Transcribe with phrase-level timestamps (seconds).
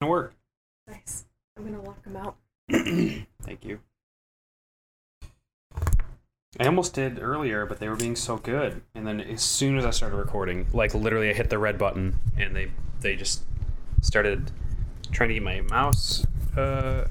[0.00, 0.34] gonna work.
[0.88, 1.26] Nice.
[1.56, 2.36] I'm gonna lock them out.
[3.42, 3.80] Thank you.
[6.58, 8.82] I almost did earlier, but they were being so good.
[8.94, 12.18] And then as soon as I started recording, like literally I hit the red button
[12.38, 13.42] and they they just
[14.02, 14.50] started
[15.12, 16.24] trying to get my mouse
[16.56, 17.06] uh,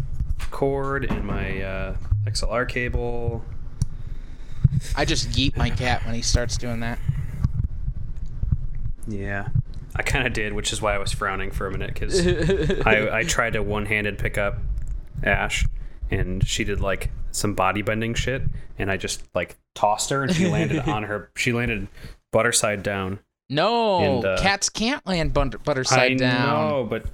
[0.51, 1.95] cord and my uh,
[2.25, 3.43] XLR cable.
[4.95, 6.99] I just yeet my cat when he starts doing that.
[9.07, 9.49] Yeah.
[9.95, 12.25] I kind of did, which is why I was frowning for a minute because
[12.85, 14.57] I, I tried to one handed pick up
[15.23, 15.65] Ash
[16.11, 18.43] and she did like some body bending shit
[18.77, 21.31] and I just like tossed her and she landed on her.
[21.35, 21.87] She landed
[22.31, 23.19] butter side down.
[23.51, 26.69] No, And, uh, cats can't land butter, butter side I down.
[26.69, 27.05] know, but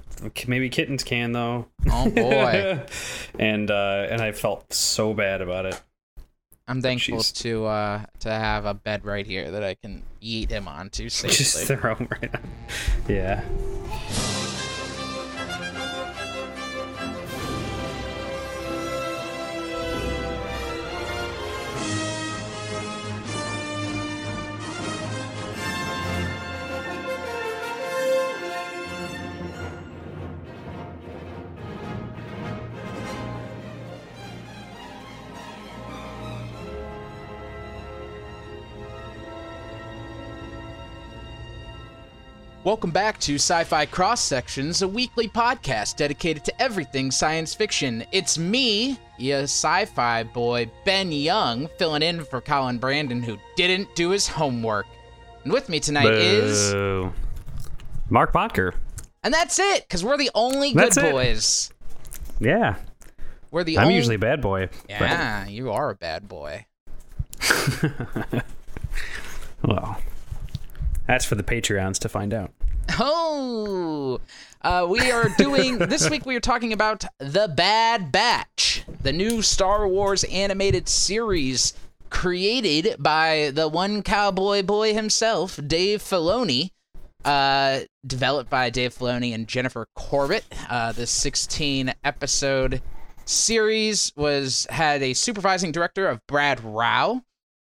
[0.46, 1.66] maybe kittens can though.
[1.90, 2.82] Oh boy,
[3.38, 5.80] and uh, and I felt so bad about it.
[6.68, 7.32] I'm thankful Jeez.
[7.42, 11.36] to uh to have a bed right here that I can eat him onto safely.
[11.36, 12.50] Just throw 'em right on.
[13.08, 13.44] Yeah.
[42.66, 48.04] Welcome back to Sci-Fi Cross Sections, a weekly podcast dedicated to everything science fiction.
[48.10, 54.10] It's me, your sci-fi boy Ben Young, filling in for Colin Brandon, who didn't do
[54.10, 54.86] his homework.
[55.44, 56.74] And with me tonight is,
[58.10, 58.74] Mark Bodker.
[59.22, 61.12] and that's it, because we're the only good That's it.
[61.12, 61.70] boys.
[62.40, 62.74] Yeah.
[63.52, 63.94] We're the I'm only.
[63.94, 64.70] usually a bad boy.
[64.88, 66.66] but- Yeah, you are a bad boy.
[69.62, 70.00] well,
[71.06, 72.52] that's for the Patreons to find out.
[72.98, 74.20] Oh,
[74.62, 76.26] uh, we are doing this week.
[76.26, 81.74] We are talking about the Bad Batch, the new Star Wars animated series
[82.10, 86.70] created by the one cowboy boy himself, Dave Filoni.
[87.24, 90.44] Uh, developed by Dave Filoni and Jennifer Corbett.
[90.70, 92.80] Uh, the 16 episode
[93.24, 97.22] series was had a supervising director of Brad Rau,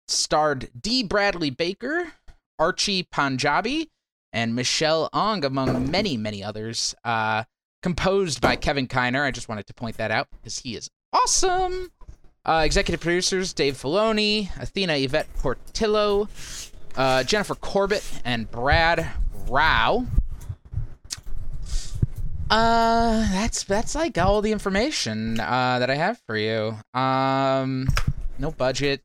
[0.08, 1.02] starred D.
[1.02, 2.14] Bradley Baker,
[2.60, 3.88] Archie Panjabi,
[4.34, 6.96] and Michelle Ang, among many, many others.
[7.04, 7.44] Uh,
[7.82, 9.24] composed by Kevin Kiner.
[9.24, 11.92] I just wanted to point that out because he is awesome.
[12.46, 16.30] Uh, executive producers Dave Filoni, Athena Yvette Portillo,
[16.96, 19.08] uh, Jennifer Corbett, and Brad
[19.48, 20.06] Rau.
[22.50, 26.76] Uh, that's that's like all the information uh, that I have for you.
[26.94, 27.88] Um,
[28.40, 29.02] no budget,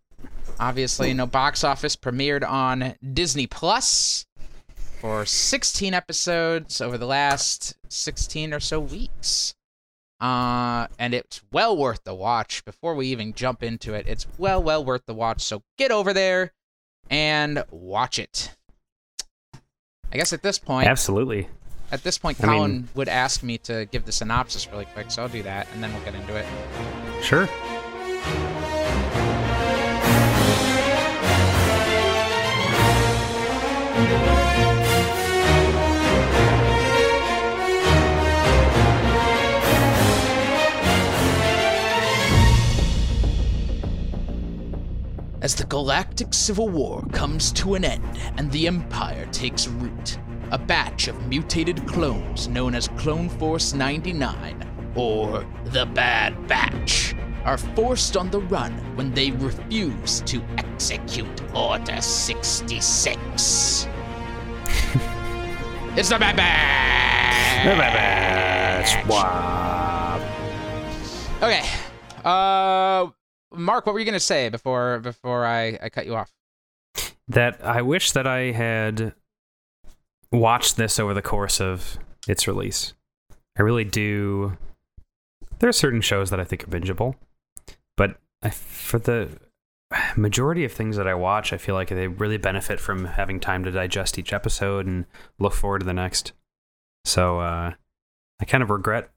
[0.63, 1.97] obviously, no box office.
[1.97, 4.27] Premiered on Disney Plus
[5.01, 9.55] for 16 episodes over the last 16 or so weeks.
[10.21, 12.65] Uh, and it's well worth the watch.
[12.65, 15.43] Before we even jump into it, it's well, well worth the watch.
[15.43, 16.53] So get over there
[17.11, 18.55] and watch it.
[20.13, 21.49] I guess at this point, Absolutely.
[21.91, 25.11] at this point, I mean- Colin would ask me to give the synopsis really quick,
[25.11, 26.47] so I'll do that, and then we'll get into it.
[27.23, 27.49] Sure.
[45.43, 48.05] As the Galactic Civil War comes to an end
[48.37, 50.17] and the Empire takes root,
[50.53, 57.59] a batch of mutated clones known as Clone Force 99, or the Bad Batch, are
[57.59, 63.89] forced on the run when they refuse to execute Order 66.
[65.97, 67.67] It's the Bad Batch!
[71.43, 71.63] Okay.
[72.25, 73.11] Uh,
[73.53, 76.33] Mark, what were you gonna say before before I, I cut you off?
[77.29, 79.15] That I wish that I had
[80.31, 82.95] watched this over the course of its release.
[83.59, 84.57] I really do.
[85.59, 87.17] There are certain shows that I think are bingeable,
[87.97, 89.29] but I, for the
[90.17, 93.65] majority of things that I watch, I feel like they really benefit from having time
[93.65, 95.07] to digest each episode and
[95.39, 96.33] look forward to the next.
[97.05, 97.73] So uh,
[98.41, 99.11] I kind of regret.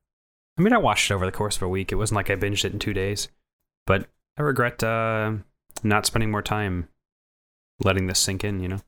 [0.57, 1.91] I mean, I watched it over the course of a week.
[1.91, 3.27] It wasn't like I binged it in two days,
[3.85, 4.07] but
[4.37, 5.33] I regret uh,
[5.83, 6.87] not spending more time
[7.79, 8.59] letting this sink in.
[8.61, 8.79] You know.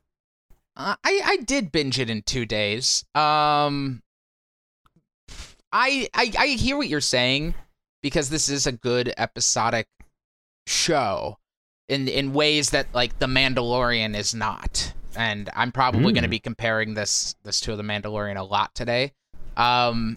[0.76, 3.04] Uh, I I did binge it in two days.
[3.14, 4.02] Um,
[5.72, 7.54] I I I hear what you're saying
[8.02, 9.88] because this is a good episodic
[10.66, 11.38] show
[11.88, 14.92] in in ways that like The Mandalorian is not.
[15.16, 16.30] And I'm probably going to Mm.
[16.30, 19.12] be comparing this this to The Mandalorian a lot today.
[19.56, 20.16] Um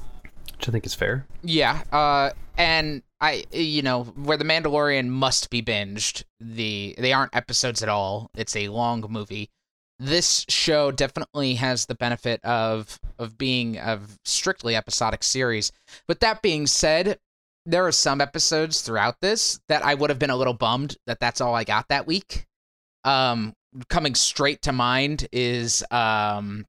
[0.57, 1.25] which I think is fair.
[1.41, 6.23] Yeah, uh, and I, you know, where the Mandalorian must be binged.
[6.39, 8.29] The they aren't episodes at all.
[8.35, 9.49] It's a long movie.
[9.97, 15.71] This show definitely has the benefit of of being a strictly episodic series.
[16.07, 17.17] But that being said,
[17.65, 21.19] there are some episodes throughout this that I would have been a little bummed that
[21.19, 22.45] that's all I got that week.
[23.03, 23.53] Um,
[23.89, 26.65] coming straight to mind is um,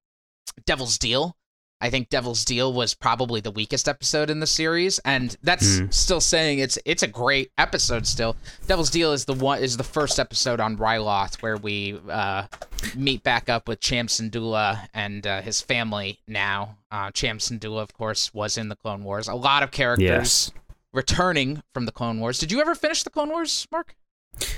[0.67, 1.37] Devil's Deal.
[1.81, 5.87] I think Devil's Deal was probably the weakest episode in the series, and that's Hmm.
[5.91, 8.07] still saying it's it's a great episode.
[8.07, 8.37] Still,
[8.69, 12.47] Devil's Deal is the one is the first episode on Ryloth where we uh,
[12.95, 16.21] meet back up with Cham Syndulla and uh, his family.
[16.29, 19.27] Now, uh, Cham Syndulla, of course, was in the Clone Wars.
[19.27, 20.53] A lot of characters Yes.
[20.93, 22.39] Returning from the Clone Wars.
[22.39, 23.95] Did you ever finish the Clone Wars, Mark?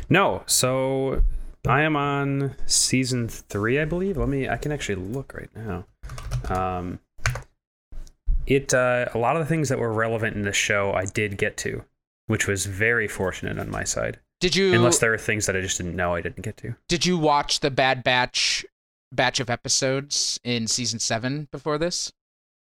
[0.08, 1.22] No, so
[1.66, 4.16] I am on season three, I believe.
[4.16, 4.48] Let me.
[4.48, 5.84] I can actually look right now.
[6.48, 6.98] Um,
[8.46, 11.38] it uh, a lot of the things that were relevant in the show I did
[11.38, 11.84] get to,
[12.26, 14.18] which was very fortunate on my side.
[14.40, 16.74] Did you Unless there are things that I just didn't know I didn't get to.
[16.88, 18.66] did you watch the Bad Batch
[19.10, 22.12] batch of episodes in season seven before this?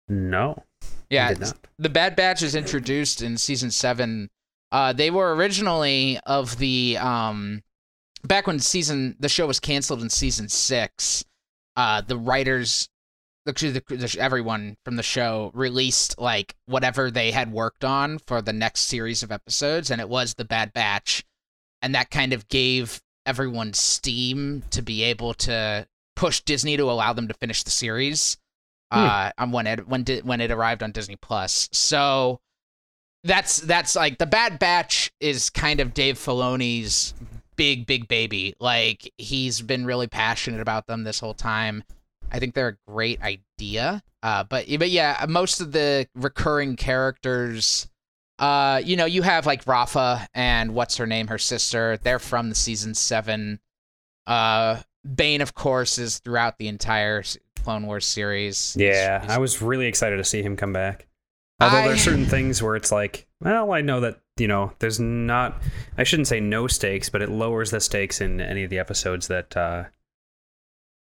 [0.09, 0.65] No,
[1.11, 1.67] Yeah, I did not.
[1.79, 4.31] the Bad Batch is introduced in season seven.
[4.73, 7.63] Uh, they were originally of the um,
[8.23, 11.25] back when season the show was canceled in season six.
[11.77, 12.89] Uh, the writers,
[13.45, 18.41] the, the, the everyone from the show released like whatever they had worked on for
[18.41, 21.25] the next series of episodes, and it was the Bad Batch,
[21.83, 27.13] and that kind of gave everyone steam to be able to push Disney to allow
[27.13, 28.37] them to finish the series
[28.91, 31.69] uh on when it when di- when it arrived on Disney Plus.
[31.73, 32.41] So
[33.25, 37.15] that's that's like the Bad Batch is kind of Dave Filoni's
[37.57, 38.55] big big baby.
[38.59, 41.85] Like he's been really passionate about them this whole time.
[42.33, 44.03] I think they're a great idea.
[44.23, 47.89] Uh but but yeah, most of the recurring characters
[48.39, 51.99] uh you know, you have like Rafa and what's her name, her sister.
[51.99, 53.61] They're from the season 7
[54.27, 54.81] uh
[55.15, 57.23] Bane of course is throughout the entire
[57.71, 58.77] Clone Wars series.
[58.79, 61.07] Yeah, He's- he's- I was really excited to see him come back.
[61.61, 64.73] Although I- there are certain things where it's like, well, I know that you know,
[64.79, 65.63] there's not.
[65.99, 69.29] I shouldn't say no stakes, but it lowers the stakes in any of the episodes
[69.29, 69.85] that uh,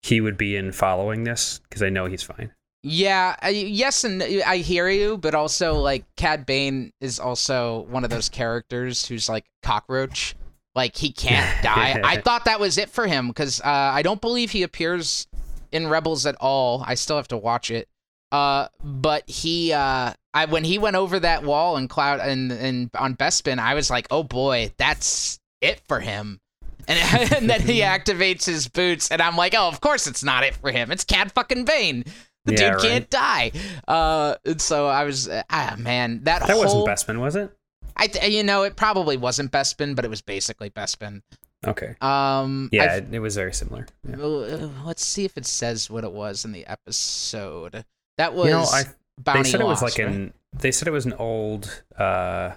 [0.03, 2.53] he would be in following this because I know he's fine.
[2.85, 8.05] Yeah, I, yes, and I hear you, but also like Cad Bane is also one
[8.05, 10.37] of those characters who's like cockroach,
[10.77, 12.01] like he can't die.
[12.05, 15.27] I thought that was it for him because uh, I don't believe he appears
[15.75, 16.83] in Rebels at all.
[16.87, 17.89] I still have to watch it.
[18.33, 22.91] Uh, but he, uh, I when he went over that wall in Cloud and and
[22.97, 26.41] on Bespin, I was like, oh boy, that's it for him.
[26.89, 30.43] And, and then he activates his boots, and I'm like, oh, of course it's not
[30.45, 30.91] it for him.
[30.91, 32.05] It's Cad fucking Bane.
[32.45, 32.83] The Yeah, dude right.
[32.83, 33.53] can't die.
[33.89, 37.51] Uh, and so I was, ah, man, that, That whole, wasn't Bespin, was it?
[37.97, 41.23] I, th- you know, it probably wasn't Bespin, but it was basically Bespin.
[41.69, 41.95] Okay.
[42.01, 43.87] Um, Yeah, it, it was very similar.
[44.09, 44.17] Yeah.
[44.17, 47.85] uh, let's see if it says what it was in the episode.
[48.19, 48.85] That was You know, I
[49.19, 50.09] Bounty they said it was like right?
[50.09, 52.53] an they said it was an old uh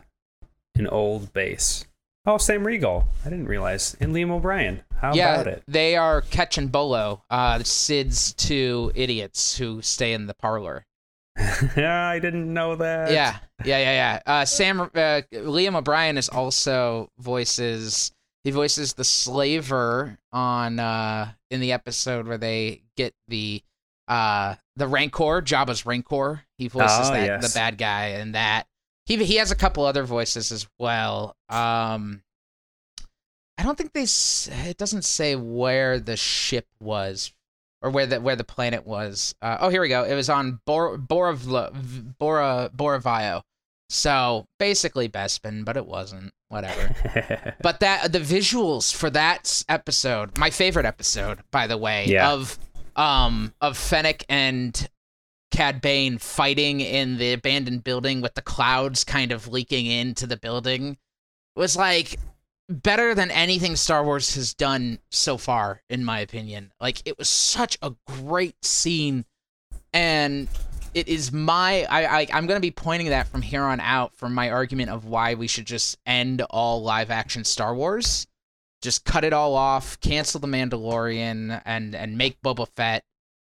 [0.76, 1.86] an old base.
[2.26, 3.06] Oh, Sam Riegel.
[3.26, 3.96] I didn't realize.
[4.02, 4.82] And Liam O'Brien.
[4.98, 5.64] How yeah, about it?
[5.68, 10.86] they are Ketch and Bolo, uh, Cid's two idiots who stay in the parlor.
[11.78, 13.12] yeah, I didn't know that.
[13.12, 14.20] Yeah, yeah, yeah, yeah.
[14.26, 14.88] Uh, Sam, uh,
[15.32, 18.12] Liam O'Brien is also voices.
[18.48, 23.62] He voices the slaver on uh in the episode where they get the
[24.08, 26.46] uh the Rancor, Jabba's Rancor.
[26.58, 27.54] He voices Oh, that yes.
[27.54, 28.66] the bad guy in that.
[29.06, 31.36] He he has a couple other voices as well.
[31.50, 32.24] Um,
[33.58, 34.06] I don't think they.
[34.70, 37.34] It doesn't say where the ship was
[37.82, 39.36] or where the where the planet was.
[39.42, 40.06] Uh, oh, here we go.
[40.06, 43.42] It was on Bor Boravlo, Bora Boravio.
[43.90, 46.32] So basically Bespin, but it wasn't.
[46.50, 47.56] Whatever.
[47.62, 52.32] but that the visuals for that episode, my favorite episode, by the way, Yeah.
[52.32, 52.58] of
[52.96, 54.90] um of Fennec and
[55.52, 60.38] Cad Bane fighting in the abandoned building with the clouds kind of leaking into the
[60.38, 60.98] building
[61.56, 62.20] was like
[62.70, 66.72] better than anything Star Wars has done so far, in my opinion.
[66.82, 69.26] Like it was such a great scene,
[69.94, 70.48] and
[70.94, 74.34] it is my I, I I'm gonna be pointing that from here on out from
[74.34, 78.28] my argument of why we should just end all live action Star Wars,
[78.82, 83.04] just cut it all off, cancel the Mandalorian, and and make Boba Fett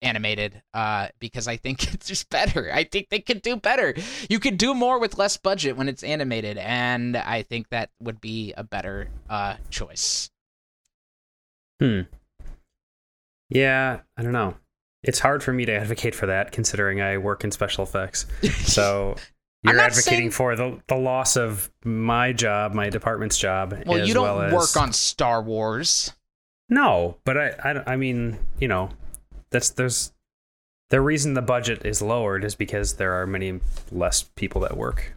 [0.03, 2.72] animated uh because I think it's just better.
[2.74, 3.94] I think they could do better.
[4.29, 8.22] You could do more with less budget when it's animated and I think that would
[8.22, 10.29] be a better uh choice.
[11.79, 12.01] Hmm.
[13.50, 14.56] Yeah, I don't know.
[15.07, 18.25] It's hard for me to advocate for that considering I work in special effects.
[18.67, 19.15] So
[19.63, 23.83] You're advocating saying- for the the loss of my job, my department's job.
[23.85, 26.13] Well, as you don't well as, work on Star Wars.
[26.69, 28.89] No, but I, I, I mean, you know,
[29.49, 30.11] that's there's
[30.89, 33.59] the reason the budget is lowered is because there are many
[33.91, 35.13] less people that work.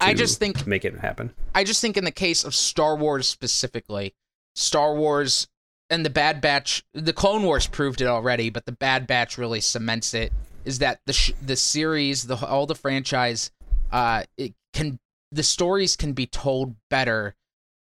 [0.00, 1.32] I just think make it happen.
[1.54, 4.14] I just think in the case of Star Wars specifically,
[4.54, 5.48] Star Wars
[5.90, 9.60] and the Bad Batch, the Clone Wars proved it already, but the Bad Batch really
[9.60, 10.32] cements it.
[10.64, 13.50] Is that the sh- the series, the all the franchise,
[13.92, 14.98] uh, it can
[15.30, 17.34] the stories can be told better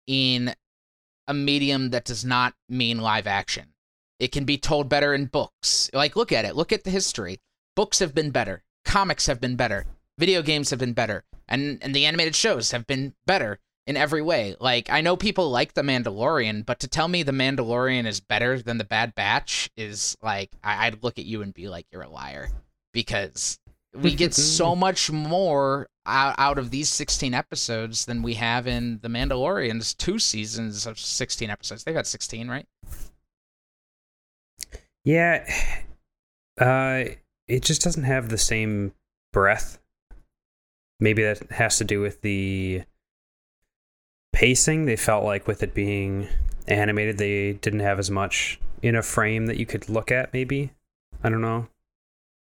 [0.05, 0.53] in
[1.27, 3.73] a medium that does not mean live action.
[4.19, 5.89] It can be told better in books.
[5.93, 6.57] Like look at it.
[6.57, 7.39] Look at the history.
[7.75, 8.63] Books have been better.
[8.83, 9.85] Comics have been better.
[10.17, 11.23] Video games have been better.
[11.47, 14.55] And and the animated shows have been better in every way.
[14.59, 18.61] Like I know people like The Mandalorian, but to tell me The Mandalorian is better
[18.61, 22.03] than The Bad Batch is like I, I'd look at you and be like you're
[22.03, 22.49] a liar
[22.93, 23.59] because
[23.93, 28.99] we get so much more out, out of these 16 episodes than we have in
[29.01, 31.83] The Mandalorian's two seasons of 16 episodes.
[31.83, 32.65] They've got 16, right?
[35.03, 35.45] Yeah,
[36.59, 37.05] uh,
[37.47, 38.93] it just doesn't have the same
[39.31, 39.79] breath.
[40.99, 42.83] Maybe that has to do with the
[44.33, 44.85] pacing.
[44.85, 46.27] They felt like with it being
[46.67, 50.33] animated, they didn't have as much in a frame that you could look at.
[50.33, 50.71] Maybe
[51.23, 51.67] I don't know.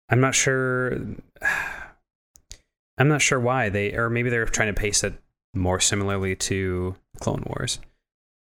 [0.09, 0.93] I'm not sure.
[2.97, 5.13] I'm not sure why they, or maybe they're trying to pace it
[5.53, 7.79] more similarly to Clone Wars.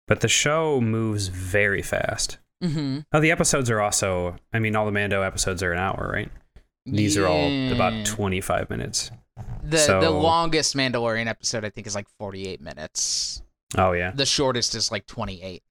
[0.09, 2.39] But the show moves very fast.
[2.63, 3.01] Mm-hmm.
[3.13, 4.37] Oh, the episodes are also.
[4.53, 6.31] I mean, all the Mando episodes are an hour, right?
[6.87, 9.11] These are all about 25 minutes.
[9.63, 13.43] The the longest Mandalorian episode I think is like 48 minutes.
[13.77, 14.13] Oh yeah.
[14.13, 15.63] The shortest is like 28.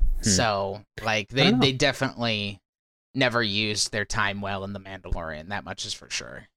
[0.00, 0.28] Hmm.
[0.28, 2.60] So, like they they definitely
[3.14, 5.48] never used their time well in the Mandalorian.
[5.48, 6.48] That much is for sure.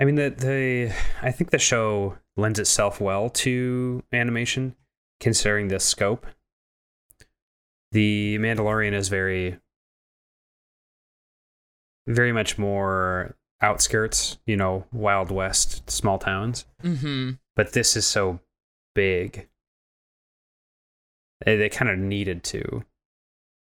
[0.00, 4.74] I mean, the the I think the show lends itself well to animation,
[5.20, 6.26] considering the scope.
[7.92, 9.58] The Mandalorian is very,
[12.06, 14.38] very much more outskirts.
[14.46, 16.64] You know, Wild West, small towns.
[16.82, 17.30] Mm-hmm.
[17.56, 18.40] but this is so
[18.94, 19.48] big.
[21.44, 22.84] They, they kind of needed to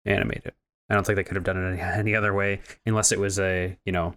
[0.05, 0.55] animate it.
[0.89, 3.39] I don't think they could have done it any, any other way unless it was
[3.39, 4.15] a, you know,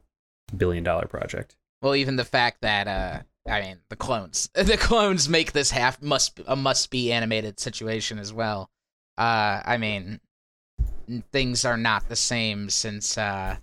[0.55, 1.55] billion dollar project.
[1.81, 4.49] Well, even the fact that uh I mean, the clones.
[4.55, 8.69] The clones make this half must a must be animated situation as well.
[9.17, 10.19] Uh I mean,
[11.31, 13.57] things are not the same since uh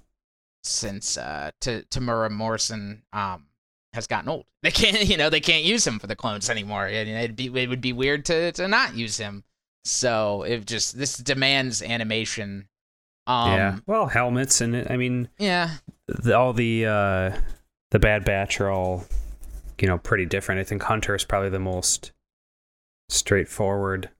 [0.62, 3.47] since uh T- Temuera Morrison um
[3.93, 4.45] has gotten old.
[4.62, 6.87] They can't, you know, they can't use him for the clones anymore.
[6.87, 9.43] It'd be it would be weird to to not use him.
[9.85, 12.69] So, it just this demands animation.
[13.26, 13.79] Um yeah.
[13.87, 15.76] Well, helmets and I mean, yeah.
[16.07, 17.40] the, all the uh
[17.90, 19.07] the Bad Batch are all,
[19.81, 20.61] you know, pretty different.
[20.61, 22.12] I think Hunter is probably the most
[23.09, 24.11] straightforward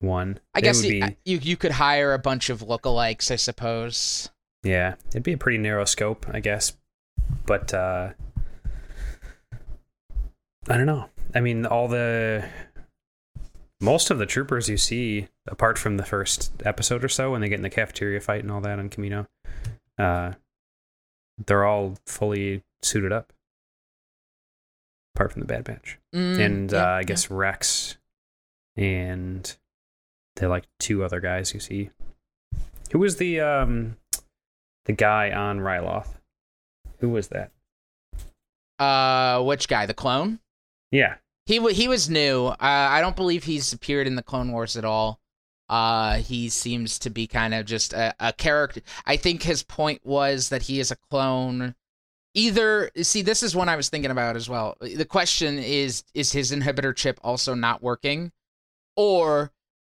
[0.00, 0.40] one.
[0.54, 4.30] I They guess you, be, you you could hire a bunch of lookalikes, I suppose.
[4.62, 6.76] Yeah, it'd be a pretty narrow scope, I guess.
[7.46, 8.10] But uh
[10.68, 11.08] I don't know.
[11.34, 12.44] I mean, all the
[13.80, 17.48] most of the troopers you see, apart from the first episode or so, when they
[17.48, 19.26] get in the cafeteria fight and all that on Kamino,
[19.98, 20.32] uh,
[21.46, 23.32] they're all fully suited up.
[25.16, 27.02] Apart from the Bad Batch, Mm, and yeah, uh, I yeah.
[27.04, 27.96] guess Rex,
[28.76, 29.54] and
[30.36, 31.90] they're like two other guys you see.
[32.92, 33.96] Who was the um
[34.84, 36.08] the guy on Ryloth?
[36.98, 37.50] Who was that?
[38.78, 39.86] Uh, which guy?
[39.86, 40.40] The clone?
[40.90, 41.16] Yeah.
[41.46, 42.46] He wa he was new.
[42.46, 45.20] Uh, I don't believe he's appeared in the Clone Wars at all.
[45.68, 48.82] Uh, he seems to be kind of just a, a character.
[49.06, 51.74] I think his point was that he is a clone.
[52.34, 54.76] Either see, this is one I was thinking about as well.
[54.80, 58.32] The question is: Is his inhibitor chip also not working,
[58.96, 59.50] or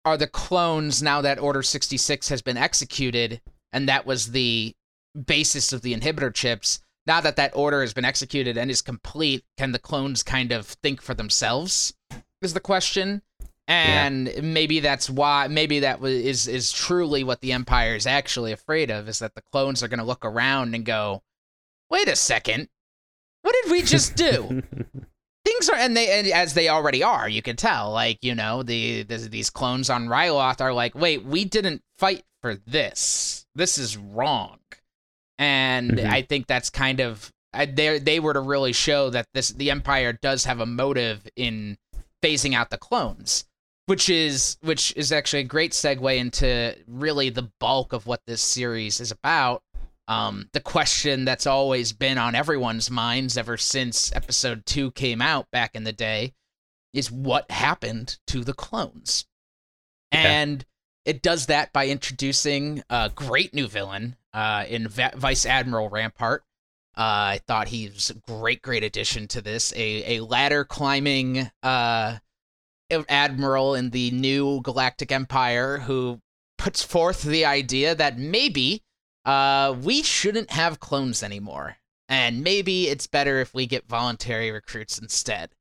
[0.03, 3.41] are the clones now that Order sixty six has been executed,
[3.75, 4.73] and that was the
[5.25, 6.79] basis of the inhibitor chips?
[7.05, 10.65] Now that that order has been executed and is complete, can the clones kind of
[10.65, 11.93] think for themselves?
[12.41, 13.21] Is the question.
[13.67, 15.47] And maybe that's why.
[15.47, 19.09] Maybe that is is is truly what the Empire is actually afraid of.
[19.09, 21.23] Is that the clones are going to look around and go,
[21.89, 22.69] "Wait a second,
[23.41, 24.61] what did we just do?"
[25.45, 28.63] things are and they and as they already are you can tell like you know
[28.63, 33.77] the, the these clones on Ryloth are like wait we didn't fight for this this
[33.77, 34.59] is wrong
[35.37, 36.05] and Mhm.
[36.09, 40.13] i think that's kind of they they were to really show that this the empire
[40.13, 41.77] does have a motive in
[42.23, 43.45] phasing out the clones
[43.85, 48.41] which is which is actually a great segue into really the bulk of what this
[48.41, 49.61] series is about
[50.07, 55.49] Um, the question that's always been on everyone's minds ever since episode two came out
[55.51, 56.33] back in the day
[56.93, 59.25] is what happened to the clones?
[60.11, 60.21] Yeah.
[60.21, 60.65] And
[61.05, 66.43] it does that by introducing a great new villain uh, in Vice Admiral Rampart.
[66.97, 69.73] Uh, I thought he was a great, great addition to this.
[69.75, 72.17] A, a ladder climbing uh,
[73.09, 76.21] admiral in the new Galactic Empire who
[76.57, 78.81] puts forth the idea that maybe
[79.25, 81.77] uh, we shouldn't have clones anymore.
[82.07, 85.51] And maybe it's better if we get voluntary recruits instead.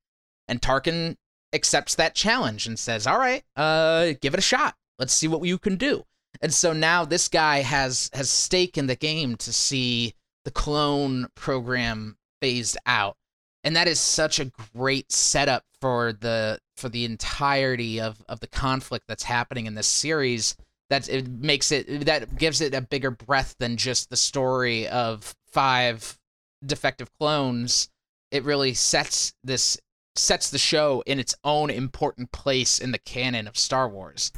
[0.46, 1.16] And Tarkin
[1.52, 4.76] accepts that challenge and says, "All right, uh, give it a shot.
[4.98, 6.04] Let's see what you can do."
[6.40, 11.28] And so now this guy has has stake in the game to see the clone
[11.34, 13.16] program phased out,
[13.62, 18.46] and that is such a great setup for the for the entirety of of the
[18.46, 20.56] conflict that's happening in this series.
[20.90, 25.34] That it makes it that gives it a bigger breadth than just the story of
[25.46, 26.18] five
[26.64, 27.88] defective clones.
[28.30, 29.78] It really sets this
[30.16, 34.30] sets the show in its own important place in the canon of Star Wars.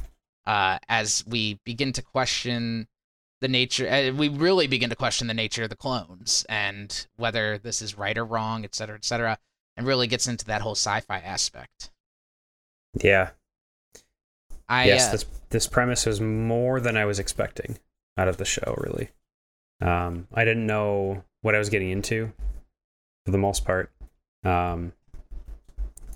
[0.46, 2.86] Uh, as we begin to question
[3.40, 7.58] the nature, uh, we really begin to question the nature of the clones and whether
[7.58, 9.38] this is right or wrong, et cetera, et cetera,
[9.76, 11.90] and really gets into that whole sci-fi aspect.
[12.94, 13.30] Yeah.
[14.68, 17.78] I yes, uh, this this premise was more than I was expecting
[18.16, 18.74] out of the show.
[18.78, 19.10] Really,
[19.80, 22.32] um, I didn't know what I was getting into
[23.24, 23.92] for the most part.
[24.44, 24.92] Um,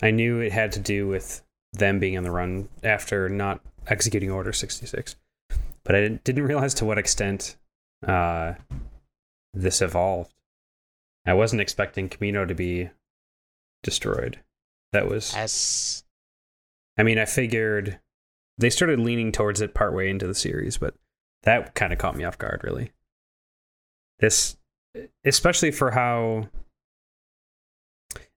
[0.03, 4.31] I knew it had to do with them being on the run after not executing
[4.31, 5.17] Order sixty six,
[5.85, 7.57] but I didn't, didn't realize to what extent
[8.07, 8.55] uh,
[9.55, 10.33] this evolved.
[11.27, 12.91] I wasn't expecting Kamino to be
[13.83, 14.41] destroyed.
[14.93, 16.05] That was as
[16.99, 17.99] I mean, I figured
[18.59, 20.95] they started leaning towards it partway into the series, but
[21.45, 22.93] that kind of caught me off guard, really.
[24.19, 24.57] This,
[25.25, 26.49] especially for how.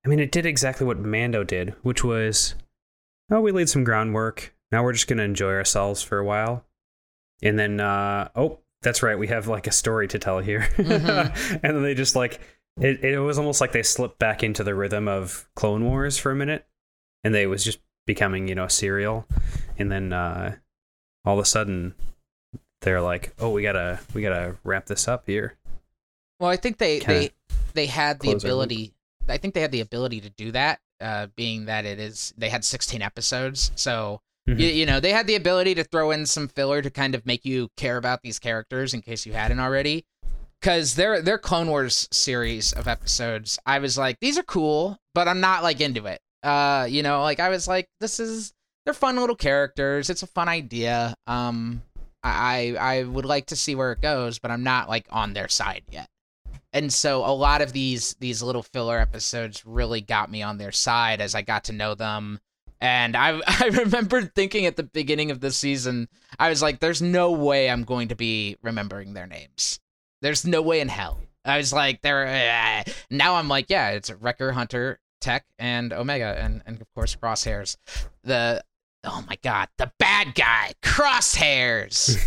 [0.05, 2.55] I mean, it did exactly what Mando did, which was,
[3.31, 4.53] oh, we laid some groundwork.
[4.73, 6.65] Now we're just going to enjoy ourselves for a while.
[7.41, 10.67] And then, uh, oh, that's right, we have like a story to tell here.
[10.77, 11.59] Mhm.
[11.63, 12.41] and then they just like,
[12.81, 16.31] it, it was almost like they slipped back into the rhythm of Clone Wars for
[16.31, 16.65] a minute.
[17.23, 19.25] And they was just becoming you know serial
[19.77, 20.53] and then uh
[21.23, 21.95] all of a sudden
[22.81, 25.55] they're like oh we gotta we gotta wrap this up here
[26.41, 27.31] Well, I think they Kinda they
[27.75, 28.55] they had the close our loop.
[28.65, 28.93] ability.
[29.29, 32.49] I think they had the ability to do that, uh, being that it is they
[32.49, 34.59] had 16 episodes, so Mhm.
[34.59, 37.25] you, you know they had the ability to throw in some filler to kind of
[37.25, 40.05] make you care about these characters in case you hadn't already.
[40.59, 45.27] Because their their Clone Wars series of episodes, I was like, these are cool, but
[45.27, 46.21] I'm not like into it.
[46.41, 48.53] Uh, you know, like I was like, this is
[48.85, 50.09] they're fun little characters.
[50.09, 51.15] It's a fun idea.
[51.27, 51.81] Um,
[52.23, 55.49] I I would like to see where it goes, but I'm not like on their
[55.49, 56.07] side yet
[56.73, 60.71] and so a lot of these these little filler episodes really got me on their
[60.71, 62.39] side as I got to know them.
[62.83, 67.01] And I I remember thinking at the beginning of the season, I was like, "There's
[67.01, 69.79] no way I'm going to be remembering their names.
[70.21, 72.83] There's no way in hell." I was like, "They're." Uh.
[73.09, 77.77] Now I'm like, "Yeah, it's Wrecker, Hunter, Tech, and Omega, and and of course Crosshairs."
[78.25, 78.61] The
[79.05, 82.19] oh my god, the bad guy, Crosshairs.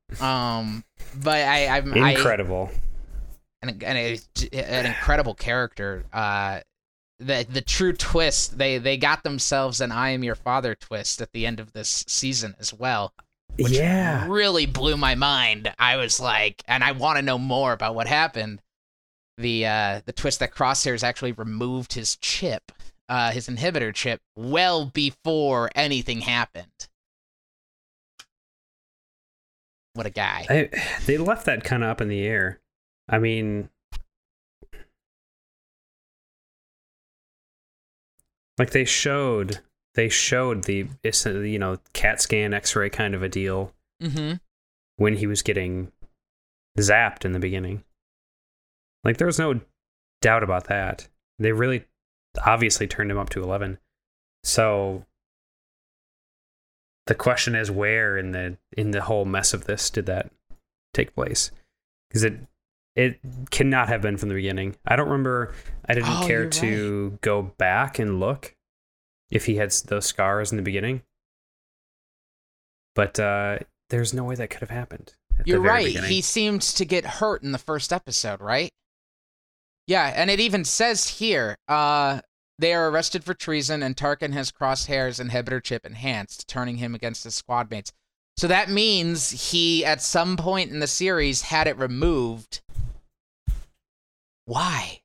[0.22, 0.84] um,
[1.22, 2.70] but I I'm I, incredible
[3.68, 4.18] and, and a,
[4.52, 6.04] an incredible character.
[6.12, 6.60] Uh,
[7.18, 11.32] the the true twist they they got themselves an "I am your father" twist at
[11.32, 13.12] the end of this season as well,
[13.58, 15.72] which yeah really blew my mind.
[15.78, 18.60] I was like, and I want to know more about what happened.
[19.38, 22.72] The uh, the twist that Crosshairs actually removed his chip,
[23.08, 26.88] uh, his inhibitor chip, well before anything happened.
[29.94, 30.46] What a guy!
[30.50, 30.70] I,
[31.06, 32.60] they left that kind of up in the air
[33.08, 33.68] i mean
[38.58, 39.60] like they showed
[39.94, 40.86] they showed the
[41.24, 44.34] you know cat scan x-ray kind of a deal Mm-hmm.
[44.96, 45.90] when he was getting
[46.78, 47.84] zapped in the beginning.
[49.04, 49.60] Like there was no
[50.20, 51.08] doubt about that.
[51.38, 51.84] They really
[52.44, 53.78] obviously turned him up to 11
[54.42, 55.04] so
[57.06, 60.30] the question is where in the in the whole mess of this did that
[60.92, 61.50] take place?
[62.08, 62.34] Because it
[62.96, 63.18] it
[63.50, 65.52] cannot have been from the beginning i don't remember
[65.88, 68.54] i didn't Oh, care to go back and look
[69.30, 71.02] if he had those scars in the beginning
[72.94, 73.58] but uh
[73.90, 75.12] there's no way that could have happened
[75.44, 75.86] You're right.
[75.86, 76.10] beginning.
[76.10, 78.70] He seemed to get hurt in the first episode, right?
[79.86, 82.20] Yeah, and it even says here, uh,
[82.58, 87.24] they are arrested for treason, and Tarkin has Crosshair's inhibitor chip enhanced, turning him against
[87.24, 87.92] his squad mates.
[88.38, 92.62] So that means he, at some point in the series, had it removed.
[94.46, 95.00] Why?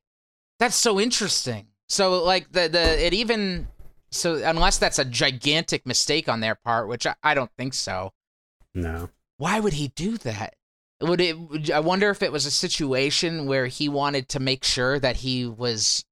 [0.60, 1.68] That's so interesting.
[1.88, 3.68] So, like the the it even
[4.12, 8.14] so unless that's a gigantic mistake on their part, which I, I don't think so.
[8.74, 9.10] No.
[9.38, 10.56] Why would he do that?
[11.02, 11.40] Would it?
[11.40, 15.18] would- I wonder if it was a situation where he wanted to make sure that
[15.18, 16.04] he was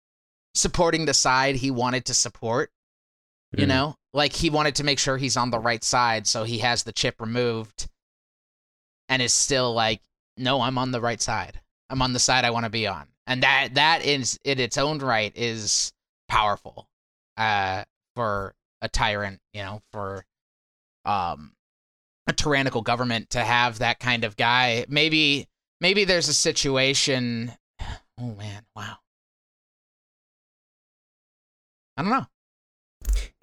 [0.56, 2.72] supporting the side he wanted to support.
[3.56, 3.70] You Mm.
[3.70, 6.84] know, like he wanted to make sure he's on the right side, so he has
[6.84, 7.88] the chip removed,
[9.10, 10.02] and is still like,
[10.38, 11.62] no, I'm on the right side.
[11.90, 14.78] I'm on the side I want to be on, and that that is in its
[14.78, 15.92] own right is
[16.28, 16.88] powerful,
[17.36, 17.84] uh,
[18.16, 19.40] for a tyrant.
[19.54, 20.26] You know, for
[21.06, 21.52] um,
[22.28, 24.86] a tyrannical government to have that kind of guy.
[24.88, 25.48] Maybe
[25.82, 27.54] maybe there's a situation.
[28.20, 28.96] Oh man, wow.
[31.96, 32.26] I don't know.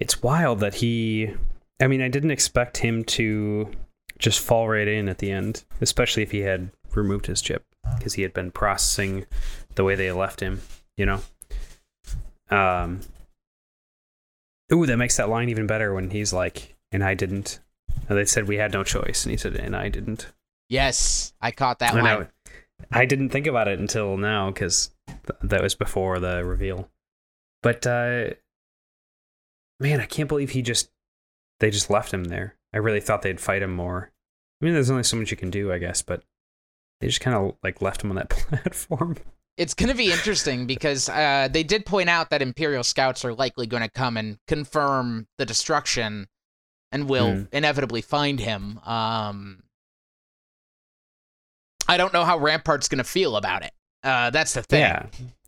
[0.01, 1.33] It's wild that he.
[1.79, 3.71] I mean, I didn't expect him to
[4.19, 7.63] just fall right in at the end, especially if he had removed his chip
[7.97, 9.25] because he had been processing
[9.75, 10.61] the way they left him.
[10.97, 11.21] You know.
[12.49, 13.01] Um.
[14.73, 17.59] Ooh, that makes that line even better when he's like, "And I didn't."
[18.09, 20.27] And they said we had no choice, and he said, "And I didn't."
[20.69, 22.27] Yes, I caught that And one.
[22.91, 26.89] I, I didn't think about it until now because th- that was before the reveal.
[27.61, 28.29] But uh,
[29.79, 30.89] man, I can't believe he just
[31.59, 32.55] they just left him there.
[32.73, 34.11] I really thought they'd fight him more.
[34.61, 36.23] I mean, there's only so much you can do, I guess, but
[36.99, 39.17] they just kind of like left him on that platform.
[39.57, 43.33] It's going to be interesting because uh, they did point out that Imperial scouts are
[43.33, 46.27] likely going to come and confirm the destruction
[46.91, 47.43] and will Hmm.
[47.53, 48.79] inevitably find him.
[48.79, 49.63] Um,
[51.87, 53.71] I don't know how Rampart's going to feel about it.
[54.03, 54.81] Uh, that's the thing.
[54.81, 55.05] Yeah,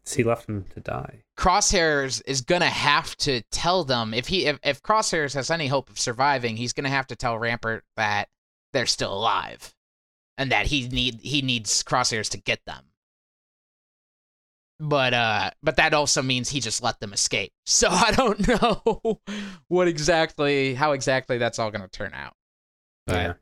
[0.10, 1.24] he left him to die.
[1.38, 5.92] Crosshairs is gonna have to tell them if he if, if Crosshairs has any hope
[5.92, 8.30] of surviving, he's gonna have to tell Rampart that
[8.74, 9.76] they're still alive,
[10.40, 12.86] and that he need he needs Crosshairs to get them.
[14.80, 17.52] But uh, but that also means he just let them escape.
[17.66, 19.20] So I don't know
[19.68, 22.34] what exactly how exactly that's all gonna turn out.
[23.06, 23.34] But Yeah.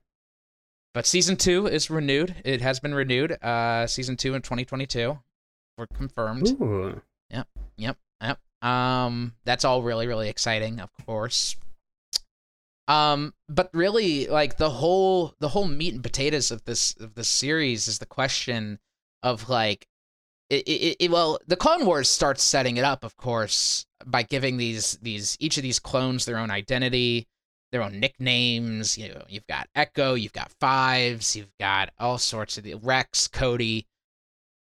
[0.94, 2.36] but season two is renewed.
[2.46, 3.32] It has been renewed.
[3.44, 5.20] Uh, season two in 2022.
[5.78, 6.48] We're confirmed.
[6.62, 7.02] Ooh.
[7.30, 8.40] yep Yep, yep.
[8.62, 11.56] Um, that's all really, really exciting, of course.
[12.88, 17.28] Um, but really, like the whole the whole meat and potatoes of this of this
[17.28, 18.80] series is the question
[19.24, 19.88] of like,
[20.50, 24.58] it, it, it well, the Clone Wars starts setting it up, of course, by giving
[24.58, 27.28] these these each of these clones their own identity,
[27.72, 28.98] their own nicknames.
[28.98, 33.28] You know, you've got Echo, you've got Fives, you've got all sorts of the Rex,
[33.28, 33.88] Cody,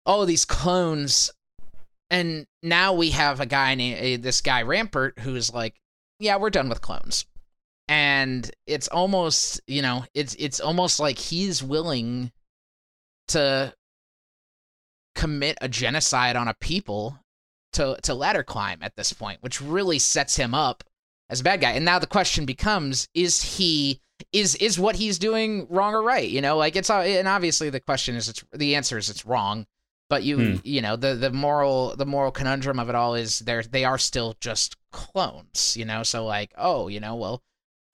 [0.07, 1.31] all of these clones
[2.11, 5.75] and now we have a guy named eh, this guy Rampart who's like,
[6.19, 7.27] yeah, we're done with clones,
[7.87, 12.33] and it's almost you know it's it's almost like he's willing
[13.29, 13.73] to
[15.19, 17.19] commit a genocide on a people
[17.73, 20.85] to to ladder climb at this point, which really sets him up
[21.29, 21.73] as a bad guy.
[21.73, 24.01] And now the question becomes: Is he
[24.33, 26.29] is is what he's doing wrong or right?
[26.29, 29.27] You know, like it's uh, and obviously the question is it's the answer is it's
[29.27, 29.67] wrong
[30.09, 30.57] but you Hmm.
[30.65, 33.99] you know the the moral the moral conundrum of it all is they're they are
[33.99, 37.43] still just clones you know so like oh you know well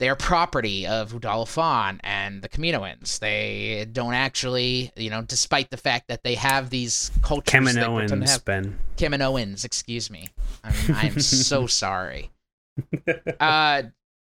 [0.00, 3.18] they are property of Udalafan and the Kaminoans.
[3.20, 7.52] They don't actually, you know, despite the fact that they have these cultures.
[7.52, 8.78] they pretend to Kaminoans, have- Ben.
[8.96, 10.28] Kaminoans, excuse me.
[10.64, 12.30] I'm, I'm so sorry.
[13.40, 13.82] Uh,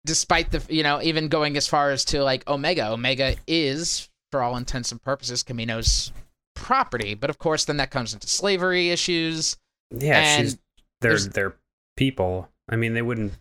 [0.05, 2.91] despite the, you know, even going as far as to like Omega.
[2.91, 6.11] Omega is, for all intents and purposes, Kamino's
[6.55, 7.13] property.
[7.15, 9.57] But of course, then that comes into slavery issues.
[9.91, 10.57] Yeah, And she's
[11.01, 11.55] they're they're
[11.95, 12.49] people.
[12.69, 13.33] I mean, they wouldn't.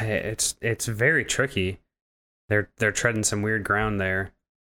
[0.00, 1.80] It's it's very tricky.
[2.48, 4.32] They're they're treading some weird ground there,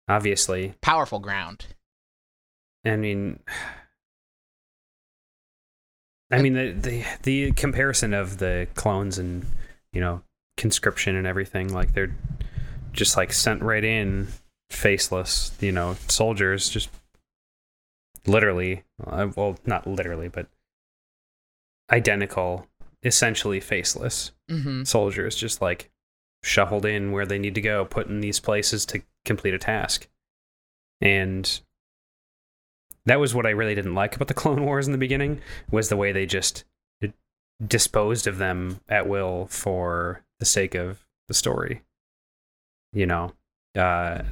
[0.08, 0.74] obviously.
[0.80, 1.66] Powerful ground.
[2.84, 3.40] I mean,
[6.30, 9.46] I mean the the the comparison of the clones and
[9.92, 10.22] you know
[10.56, 12.14] conscription and everything like they're
[12.92, 14.28] just like sent right in
[14.70, 16.90] faceless you know soldiers just
[18.26, 20.48] literally uh, well not literally but
[21.90, 22.66] identical
[23.08, 24.84] essentially faceless Mm-hmm.
[24.84, 25.90] soldiers just like
[26.42, 30.08] shuffled in where they need to go, put in these places to complete a task.
[31.02, 31.60] And
[33.04, 35.40] that was what I really didn't like about the Clone Wars in the beginning
[35.70, 36.64] was the way they just
[37.66, 41.82] disposed of them at will for the sake of the story.
[42.92, 43.32] You know,
[43.76, 44.22] uh,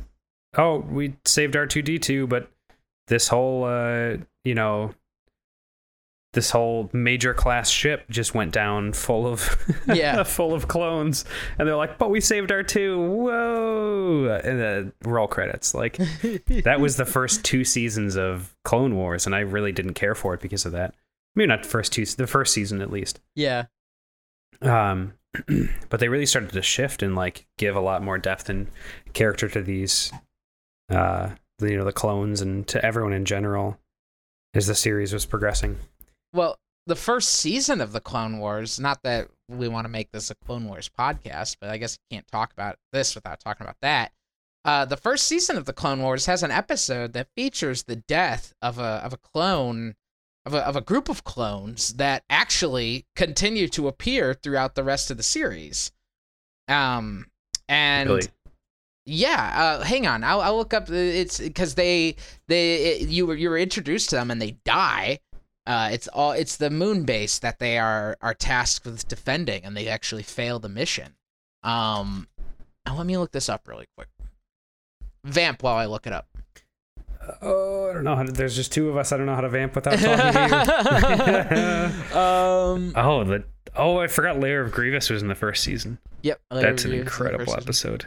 [0.56, 2.50] oh, we saved R2D2, but
[3.08, 4.94] this whole, uh, you know,
[6.36, 9.48] this whole major class ship just went down full of
[9.92, 10.22] Yeah.
[10.22, 11.24] full of clones.
[11.58, 13.08] And they're like but we saved R2.
[13.08, 14.40] Whoa.
[14.44, 15.74] And the roll credits.
[15.74, 15.96] Like
[16.62, 20.34] that was the first two seasons of clone wars and i really didn't care for
[20.34, 20.94] it because of that.
[21.34, 23.20] Maybe not the first two the first season at least.
[23.34, 23.64] Yeah.
[24.62, 25.14] um
[25.90, 28.68] but they really started to shift and like give a lot more depth and
[29.14, 30.12] character to these
[30.90, 33.78] uh you know the clones and to everyone in general
[34.54, 35.78] as the series was progressing
[36.32, 40.30] Well, the first season of the Clone Wars, not that we want to make this
[40.30, 43.80] a Clone Wars podcast, but I guess you can't talk about this without talking about
[43.82, 44.12] that.
[44.64, 48.52] Uh, the first season of the Clone Wars has an episode that features the death
[48.60, 49.94] of a of a clone
[50.44, 55.10] of a of a group of clones that actually continue to appear throughout the rest
[55.10, 55.92] of the series.
[56.68, 57.26] Um
[57.68, 58.26] and really
[59.08, 60.24] yeah, uh, hang on.
[60.24, 60.90] I'll, I'll look up.
[60.90, 62.16] It's because they
[62.48, 65.20] they it, you were you were introduced to them and they die.
[65.66, 69.76] Uh, it's all it's the moon base that they are are tasked with defending, and
[69.76, 71.14] they actually fail the mission.
[71.62, 72.28] Um,
[72.88, 74.08] let me look this up really quick.
[75.24, 76.28] Vamp while I look it up.
[77.42, 79.40] oh i don't know how to, there's just two of us i don't know how
[79.40, 82.92] to vamp without talking to you um.
[82.96, 83.42] oh the
[83.74, 86.40] oh i forgot Lair of Grievous was in the first season Yep.
[86.50, 87.98] that's an Later Reviews in the incredible first season.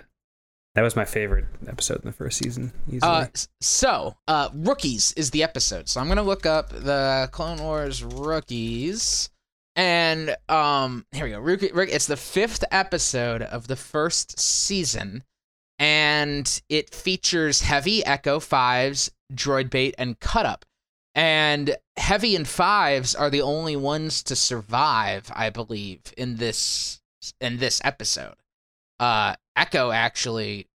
[0.75, 2.71] That was my favorite episode in the first season.
[3.01, 3.25] Uh,
[3.61, 5.89] so, uh, rookies is the episode.
[5.89, 9.29] So I'm gonna look up the Clone Wars rookies,
[9.75, 11.39] and um, here we go.
[11.39, 15.23] Rookie, Rook- it's the fifth episode of the first season,
[15.79, 20.65] and it features Heavy, Echo, Fives, Droid Bait, and Cut Up.
[21.15, 27.01] And Heavy and Fives are the only ones to survive, I believe, in this
[27.41, 28.35] in this episode.
[28.99, 30.67] Uh, Echo actually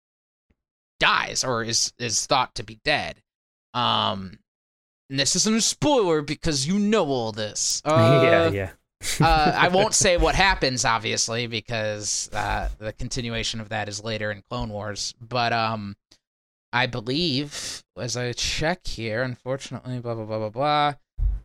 [1.01, 3.23] dies or is is thought to be dead.
[3.75, 4.39] Um,
[5.11, 7.83] and this isn't a spoiler because you know all this.
[7.93, 8.71] Uh, yeah yeah
[9.21, 14.31] uh, I won't say what happens, obviously, because uh, the continuation of that is later
[14.31, 15.15] in Clone Wars.
[15.21, 15.97] But um,
[16.73, 20.95] I believe, as I check here, unfortunately, blah blah blah blah blah.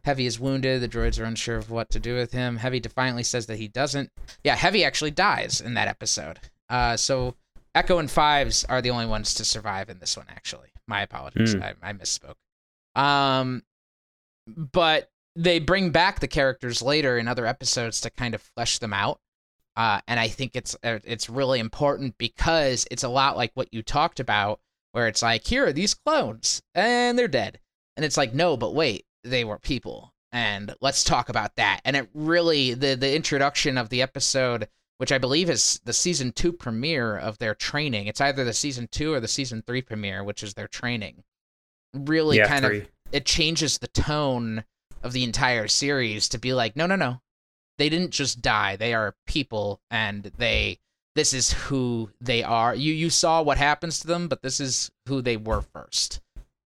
[0.04, 0.82] Heavy is wounded.
[0.82, 2.58] The droids are unsure of what to do with him.
[2.58, 4.10] Heavy defiantly says that he doesn't.
[4.44, 6.40] Yeah, Heavy actually dies in that episode.
[6.70, 7.36] Uh, so
[7.76, 10.28] Echo and Fives are the only ones to survive in this one.
[10.30, 11.54] Actually, my apologies.
[11.54, 11.64] Hmm.
[11.64, 12.36] I, I misspoke.
[13.00, 13.64] Um,
[14.48, 18.94] but they bring back the characters later in other episodes to kind of flesh them
[18.94, 19.20] out.
[19.76, 23.72] Uh, and I think it's uh, it's really important because it's a lot like what
[23.72, 24.60] you talked about,
[24.92, 27.60] where it's like, here are these clones, and they're dead,
[27.96, 31.82] and it's like, no, but wait, they were people, and let's talk about that.
[31.86, 36.32] And it really the the introduction of the episode, which I believe is the season
[36.32, 38.08] two premiere of their training.
[38.08, 41.24] It's either the season two or the season three premiere, which is their training.
[41.94, 44.64] Really, yeah kind of it changes the tone
[45.04, 47.22] of the entire series to be like, no, no, no,
[47.78, 48.76] they didn't just die.
[48.76, 50.80] They are people, and they
[51.16, 52.76] this is who they are.
[52.76, 56.22] You you saw what happens to them, but this is who they were first.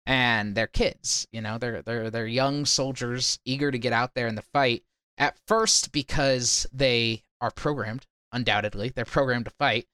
[0.09, 4.29] And they're kids, you know, they're they're they're young soldiers eager to get out there
[4.29, 4.85] in the fight.
[5.19, 9.87] At first, because they are programmed, undoubtedly, they're programmed to fight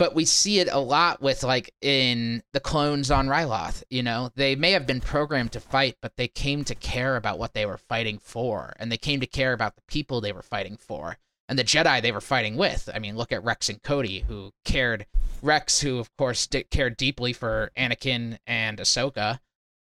[0.00, 3.82] but we see it a lot with like in the clones on Ryloth.
[3.90, 7.38] You know, they may have been programmed to fight, but they came to care about
[7.38, 10.40] what they were fighting for, and they came to care about the people they were
[10.40, 11.18] fighting for,
[11.50, 12.88] and the Jedi they were fighting with.
[12.94, 15.04] I mean, look at Rex and Cody, who cared.
[15.42, 19.40] Rex, who of course di- cared deeply for Anakin and Ahsoka,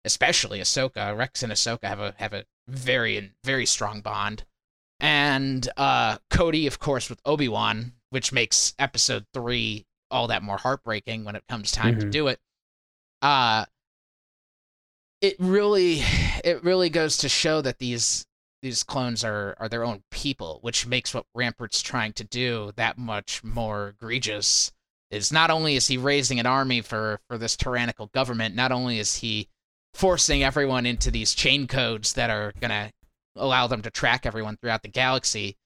[0.05, 1.17] especially Ahsoka.
[1.17, 4.43] Rex and Ahsoka have a have a very very strong bond,
[5.03, 10.57] and uh, Cody, of course, with Obi Wan, which makes Episode three all that more
[10.57, 12.11] heartbreaking when it comes time to Mhm.
[12.11, 12.39] do it.
[13.21, 13.65] Uh
[15.21, 16.01] it really
[16.43, 18.25] it really goes to show that these
[18.61, 22.97] these clones are are their own people, which makes what Rampart's trying to do that
[22.97, 24.71] much more egregious.
[25.09, 28.99] Is not only is he raising an army for for this tyrannical government, not only
[28.99, 29.47] is he
[29.93, 32.91] forcing everyone into these chain codes that are gonna
[33.35, 35.57] allow them to track everyone throughout the galaxy,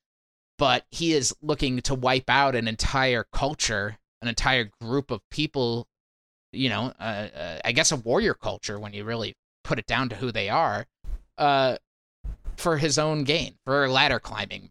[0.58, 5.88] but he is looking to wipe out an entire culture, an entire group of people.
[6.54, 10.10] You know, uh, uh, I guess a warrior culture when you really put it down
[10.10, 10.88] to who they are,
[11.38, 11.78] uh,
[12.56, 14.70] for his own gain, for a ladder climbing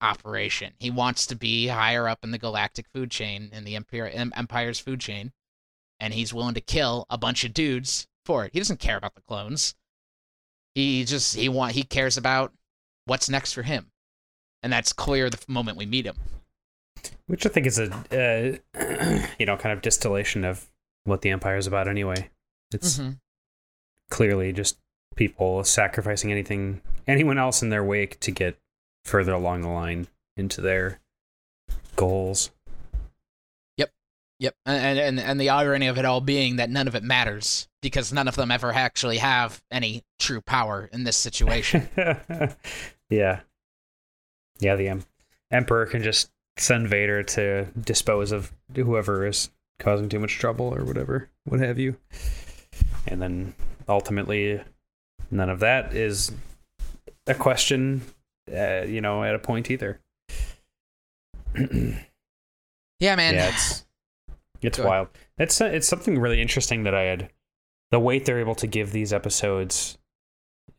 [0.00, 0.72] operation.
[0.78, 4.78] He wants to be higher up in the galactic food chain, in the empire, empire's
[4.78, 5.32] food chain,
[5.98, 8.52] and he's willing to kill a bunch of dudes for it.
[8.52, 9.74] He doesn't care about the clones.
[10.74, 12.52] He just he want he cares about
[13.06, 13.90] what's next for him,
[14.62, 16.16] and that's clear the moment we meet him.
[17.26, 20.70] which i think is a uh, you know kind of distillation of
[21.04, 22.28] what the empire is about anyway
[22.72, 23.10] it's Mm-hmm.
[24.10, 24.78] clearly just
[25.16, 28.58] people sacrificing anything, anyone else in their wake to get
[29.04, 30.98] further along the line into their
[31.94, 32.50] goals.
[34.40, 37.68] Yep, and, and and the irony of it all being that none of it matters
[37.82, 41.88] because none of them ever actually have any true power in this situation.
[43.10, 43.40] yeah.
[44.58, 45.04] Yeah, the em-
[45.50, 50.84] Emperor can just send Vader to dispose of whoever is causing too much trouble or
[50.84, 51.96] whatever, what have you.
[53.06, 53.54] And then
[53.88, 54.60] ultimately,
[55.30, 56.32] none of that is
[57.26, 58.02] a question,
[58.52, 60.00] uh, you know, at a point either.
[61.54, 63.34] yeah, man.
[63.34, 63.83] Yeah, it's
[64.66, 64.90] it's Go ahead.
[64.90, 65.08] wild.
[65.38, 67.30] It's it's something really interesting that I had
[67.90, 69.98] the weight they're able to give these episodes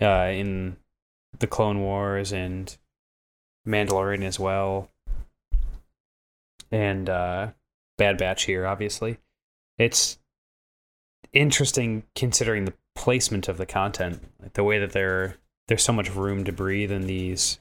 [0.01, 0.77] uh, in
[1.39, 2.75] the Clone Wars and
[3.67, 4.89] Mandalorian as well,
[6.71, 7.51] and uh,
[7.97, 9.17] Bad Batch here, obviously.
[9.77, 10.17] It's
[11.33, 16.13] interesting considering the placement of the content, like the way that there there's so much
[16.13, 17.59] room to breathe in these,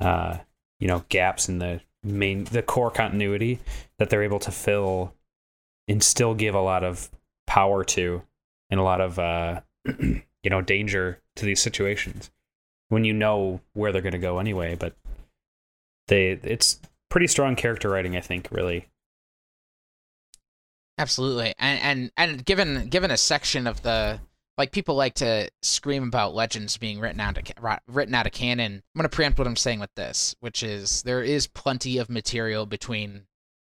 [0.00, 0.38] uh,
[0.80, 3.58] you know, gaps in the main the core continuity
[3.98, 5.14] that they're able to fill
[5.88, 7.10] and still give a lot of
[7.46, 8.22] power to
[8.70, 9.60] and a lot of uh
[9.98, 12.30] you know danger to these situations
[12.88, 14.94] when you know where they're going to go anyway but
[16.08, 18.88] they it's pretty strong character writing i think really
[20.96, 24.20] Absolutely, and and and given given a section of the
[24.56, 28.74] like people like to scream about legends being written out of written out of canon.
[28.74, 32.64] I'm gonna preempt what I'm saying with this, which is there is plenty of material
[32.64, 33.26] between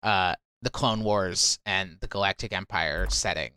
[0.04, 3.52] uh the Clone Wars and the Galactic Empire setting.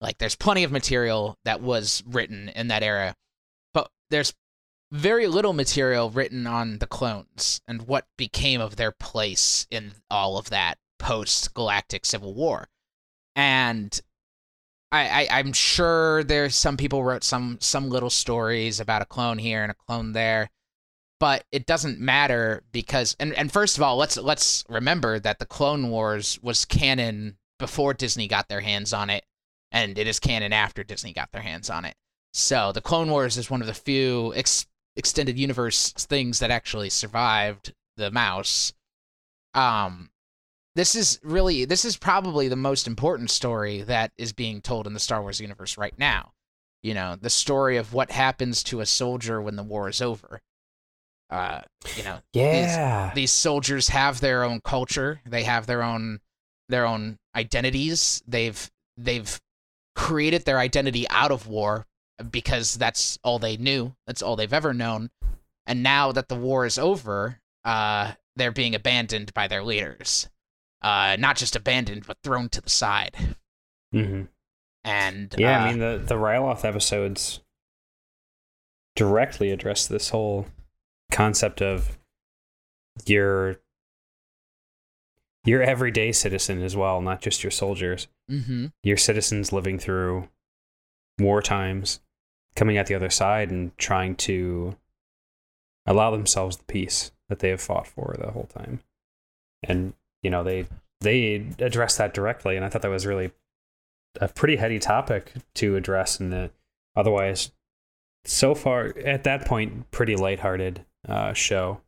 [0.00, 3.14] Like there's plenty of material that was written in that era,
[3.72, 4.34] but there's
[4.90, 10.36] very little material written on the clones and what became of their place in all
[10.36, 12.68] of that post Galactic Civil War
[13.34, 14.00] and
[14.90, 19.38] I, I I'm sure there's some people wrote some some little stories about a clone
[19.38, 20.50] here and a clone there,
[21.22, 25.46] but it doesn't matter because and and first of all, let's let's remember that the
[25.46, 29.24] Clone Wars was canon before Disney got their hands on it,
[29.70, 31.94] and it is canon after Disney got their hands on it.
[32.32, 36.90] So the Clone Wars is one of the few ex- extended universe things that actually
[36.90, 38.72] survived the mouse.
[39.54, 40.10] Um,
[40.74, 44.92] this is really this is probably the most important story that is being told in
[44.92, 46.32] the Star Wars universe right now.
[46.82, 50.40] You know, the story of what happens to a soldier when the war is over.
[51.32, 51.62] Uh,
[51.96, 56.20] you know, yeah these soldiers have their own culture, they have their own
[56.68, 58.22] their own identities.
[58.26, 59.40] They've they've
[59.96, 61.86] created their identity out of war
[62.30, 63.94] because that's all they knew.
[64.06, 65.10] That's all they've ever known.
[65.66, 70.28] And now that the war is over, uh, they're being abandoned by their leaders
[70.82, 73.16] uh, not just abandoned but thrown to the side.
[73.92, 74.22] hmm
[74.84, 77.40] And yeah uh, i mean the the ryloth episodes
[78.96, 80.46] directly address this whole
[81.12, 81.98] concept of
[83.06, 83.56] your
[85.44, 88.72] your everyday citizen as well not just your soldiers mhm.
[88.82, 90.28] your citizens living through
[91.18, 92.00] war times,
[92.54, 94.76] coming out the other side and trying to
[95.86, 98.80] allow themselves the peace that they have fought for the whole time.
[99.62, 100.66] And you know, they
[101.00, 103.32] they address that directly, and I thought that was really
[104.20, 106.50] a pretty heady topic to address in the
[106.94, 107.50] otherwise
[108.24, 111.80] so far at that point pretty lighthearted uh, show.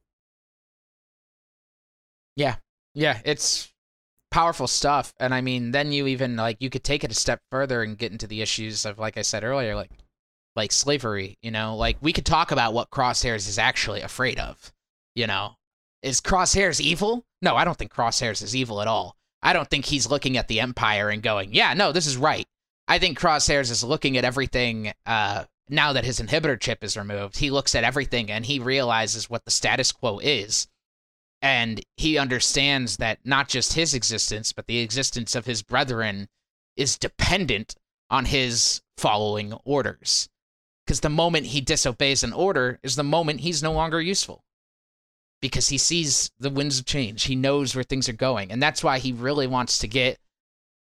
[2.37, 2.57] Yeah,
[2.95, 3.73] yeah, it's
[4.31, 5.15] powerful stuff.
[5.21, 7.97] And I mean, then you even like you could take it a step further and
[7.97, 9.91] get into the issues of like I said earlier, like
[10.57, 14.73] like slavery, you know, like we could talk about what Crosshairs is actually afraid of.
[15.15, 15.55] You know,
[16.03, 17.25] is Crosshairs evil?
[17.41, 19.17] No, I don't think Crosshairs is evil at all.
[19.43, 22.47] I don't think he's looking at the Empire and going, "Yeah, no, this is right."
[22.89, 27.39] I think Crosshairs is looking at everything uh now that his inhibitor chip is removed.
[27.39, 30.69] He looks at everything and he realizes what the status quo is.
[31.41, 36.29] And he understands that not just his existence but the existence of his brethren
[36.77, 37.75] is dependent
[38.11, 40.29] on his following orders.
[40.87, 44.45] Because the moment he disobeys an order is the moment he's no longer useful.
[45.41, 47.25] Because he sees the winds of change.
[47.25, 48.51] He knows where things are going.
[48.51, 50.19] And that's why he really wants to get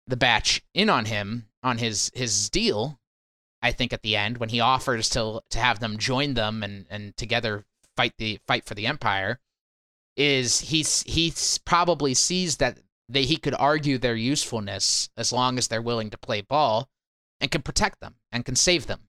[0.06, 3.00] the batch in on him on his his deal
[3.66, 6.86] i think at the end when he offers to to have them join them and
[6.88, 7.64] and together
[7.96, 9.40] fight the fight for the empire
[10.16, 11.32] is he's he
[11.64, 16.18] probably sees that they he could argue their usefulness as long as they're willing to
[16.18, 16.88] play ball
[17.40, 19.00] and can protect them and can save them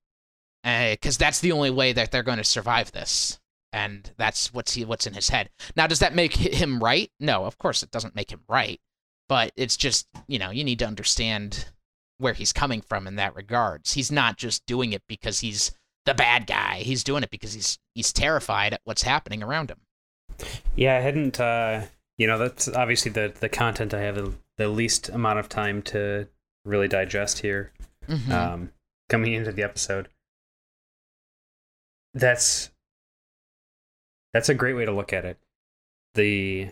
[0.63, 3.39] eh, because that's the only way that they're going to survive this.
[3.73, 5.49] And that's what's he what's in his head.
[5.75, 7.11] Now does that make him right?
[7.19, 8.79] No of course it doesn't make him right
[9.27, 11.67] but it's just you know you need to understand
[12.17, 15.71] where he's coming from in that regards he's not just doing it because he's
[16.05, 16.77] the bad guy.
[16.77, 19.79] He's doing it because he's he's terrified at what's happening around him.
[20.75, 21.39] Yeah, I hadn't.
[21.39, 21.81] Uh,
[22.17, 25.81] you know, that's obviously the the content I have the, the least amount of time
[25.83, 26.27] to
[26.65, 27.71] really digest here.
[28.07, 28.31] Mhm.
[28.31, 28.71] Um,
[29.09, 30.07] coming into the episode,
[32.13, 32.71] that's
[34.33, 35.37] that's a great way to look at it.
[36.13, 36.69] The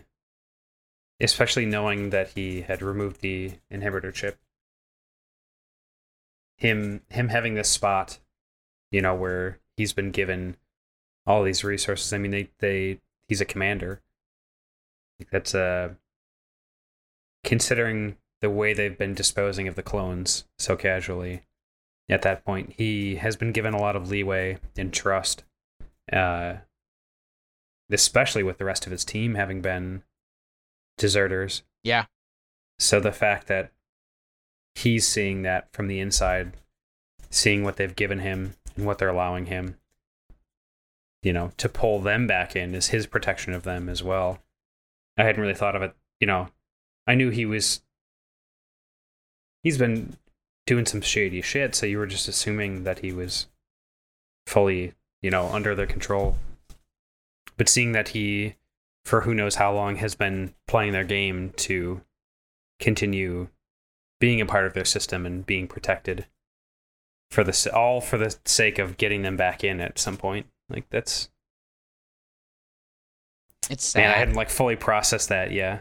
[1.20, 4.38] especially knowing that he had removed the inhibitor chip.
[6.56, 8.18] Him him having this spot,
[8.90, 10.56] you know, where he's been given
[11.26, 12.12] all these resources.
[12.12, 14.00] I mean, they they he's a commander.
[15.30, 15.90] That's uh
[17.44, 21.42] considering the way they've been disposing of the clones so casually.
[22.08, 25.42] At that point, he has been given a lot of leeway and trust,
[26.12, 26.54] uh,
[27.90, 30.04] especially with the rest of his team having been
[30.96, 31.62] deserters.
[31.82, 32.06] Yeah.
[32.78, 33.72] So the fact that
[34.76, 36.52] he's seeing that from the inside,
[37.30, 39.76] seeing what they've given him and what they're allowing him,
[41.22, 44.38] you know, to pull them back in is his protection of them as well.
[45.16, 46.48] I hadn't really thought of it, you know.
[47.06, 47.80] I knew he was
[49.62, 50.16] he's been
[50.66, 53.46] doing some shady shit, so you were just assuming that he was
[54.46, 56.36] fully, you know, under their control.
[57.56, 58.56] But seeing that he
[59.06, 62.02] for who knows how long has been playing their game to
[62.78, 63.48] continue
[64.20, 66.26] being a part of their system and being protected
[67.30, 70.46] for the s- all for the sake of getting them back in at some point.
[70.68, 71.28] Like that's
[73.70, 74.00] It's sad.
[74.02, 75.50] man, I hadn't like fully processed that.
[75.52, 75.80] Yeah,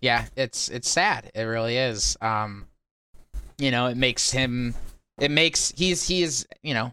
[0.00, 1.30] yeah, it's it's sad.
[1.34, 2.16] It really is.
[2.20, 2.66] Um,
[3.58, 4.74] you know, it makes him.
[5.18, 6.92] It makes he's he is you know,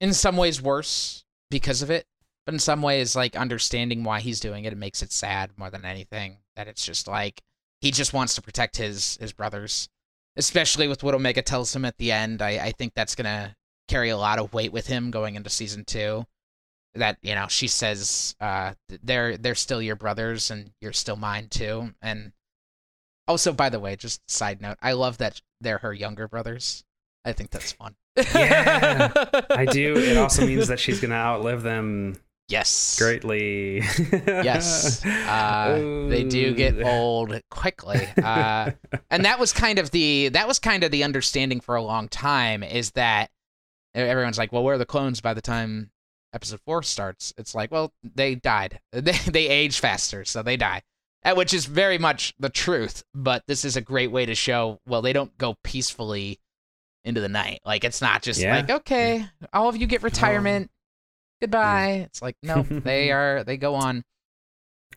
[0.00, 2.06] in some ways worse because of it,
[2.46, 5.70] but in some ways like understanding why he's doing it, it makes it sad more
[5.70, 6.38] than anything.
[6.56, 7.42] That it's just like
[7.80, 9.88] he just wants to protect his his brothers,
[10.36, 12.42] especially with what Omega tells him at the end.
[12.42, 13.56] I I think that's gonna
[13.88, 16.26] carry a lot of weight with him going into season two.
[16.94, 21.48] That you know, she says, uh, they're they're still your brothers and you're still mine
[21.48, 21.94] too.
[22.02, 22.32] And
[23.28, 26.84] also, by the way, just side note, I love that they're her younger brothers.
[27.24, 27.94] I think that's fun.
[28.16, 29.12] Yeah,
[29.50, 29.96] I do.
[29.96, 32.16] It also means that she's gonna outlive them
[32.50, 33.78] yes, greatly.
[34.26, 35.76] Yes, uh,
[36.08, 38.06] they do get old quickly.
[38.22, 38.72] Uh,
[39.10, 42.08] and that was kind of the that was kind of the understanding for a long
[42.08, 43.30] time is that
[43.94, 45.90] everyone's like, well, where are the clones by the time
[46.34, 47.32] episode four starts?
[47.38, 48.80] It's like, well, they died.
[48.92, 50.82] They they age faster, so they die.
[51.24, 54.80] Uh, Which is very much the truth, but this is a great way to show.
[54.86, 56.40] Well, they don't go peacefully
[57.04, 57.60] into the night.
[57.64, 58.56] Like it's not just Yeah.
[58.56, 60.70] like, okay, all of you get retirement.
[61.40, 62.02] Goodbye.
[62.06, 63.44] It's like no, they are.
[63.44, 64.04] They go on.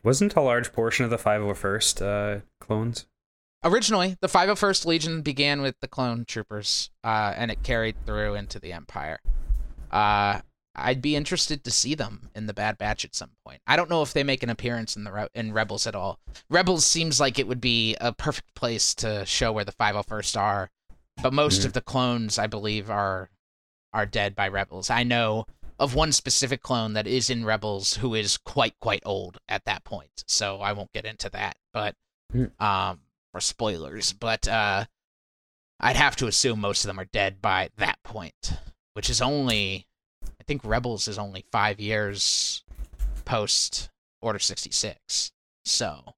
[0.02, 3.06] Wasn't a large portion of the 501st uh, clones?
[3.62, 8.58] Originally, the 501st Legion began with the clone troopers, uh, and it carried through into
[8.60, 9.20] the Empire.
[9.90, 10.40] Uh,
[10.76, 13.62] I'd be interested to see them in the Bad Batch at some point.
[13.66, 16.18] I don't know if they make an appearance in the Re- in Rebels at all.
[16.50, 20.70] Rebels seems like it would be a perfect place to show where the 501st are,
[21.22, 21.66] but most Mhm.
[21.66, 23.30] of the clones, I believe, are
[23.94, 24.90] are dead by Rebels.
[24.90, 25.46] I know
[25.78, 29.84] of one specific clone that is in Rebels who is quite quite old at that
[29.84, 31.56] point, so I won't get into that.
[31.72, 31.94] But
[32.32, 32.46] Hmm.
[32.58, 33.00] um,
[33.32, 34.86] for spoilers, but uh,
[35.80, 38.54] I'd have to assume most of them are dead by that point,
[38.94, 39.86] which is only,
[40.40, 42.64] I think Rebels is only five years
[43.24, 43.90] post
[44.22, 45.32] Order 66.
[45.64, 46.14] So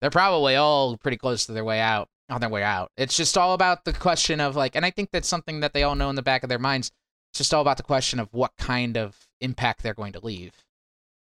[0.00, 2.90] they're probably all pretty close to their way out, on their way out.
[2.96, 5.82] It's just all about the question of like, and I think that's something that they
[5.82, 6.90] all know in the back of their minds.
[7.30, 10.64] It's just all about the question of what kind of impact they're going to leave.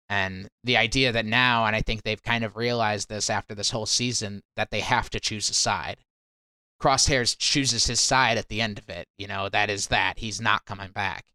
[0.10, 3.72] And the idea that now, and I think they've kind of realized this after this
[3.72, 5.98] whole season, that they have to choose a side.
[6.82, 9.08] Crosshairs chooses his side at the end of it.
[9.18, 10.20] You know, that is that.
[10.20, 11.26] He's not coming back.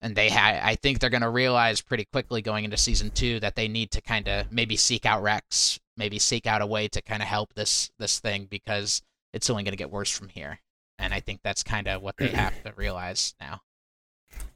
[0.00, 3.40] And they ha- I think they're going to realize pretty quickly going into season two
[3.40, 6.88] that they need to kind of maybe seek out Rex, maybe seek out a way
[6.88, 9.02] to kind of help this this thing because
[9.32, 10.60] it's only going to get worse from here.
[10.98, 13.62] And I think that's kind of what they have to realize now.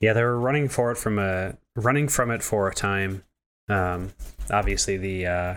[0.00, 3.24] Yeah, they were running for it from a running from it for a time.
[3.68, 4.12] Um,
[4.50, 5.54] obviously, the uh,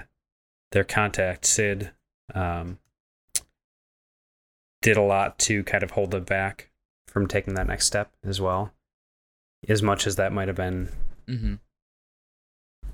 [0.72, 1.92] their contact Cid
[2.34, 2.80] um,
[4.82, 6.70] did a lot to kind of hold them back
[7.08, 8.74] from taking that next step as well.
[9.68, 10.90] As much as that might have been
[11.28, 11.56] hmm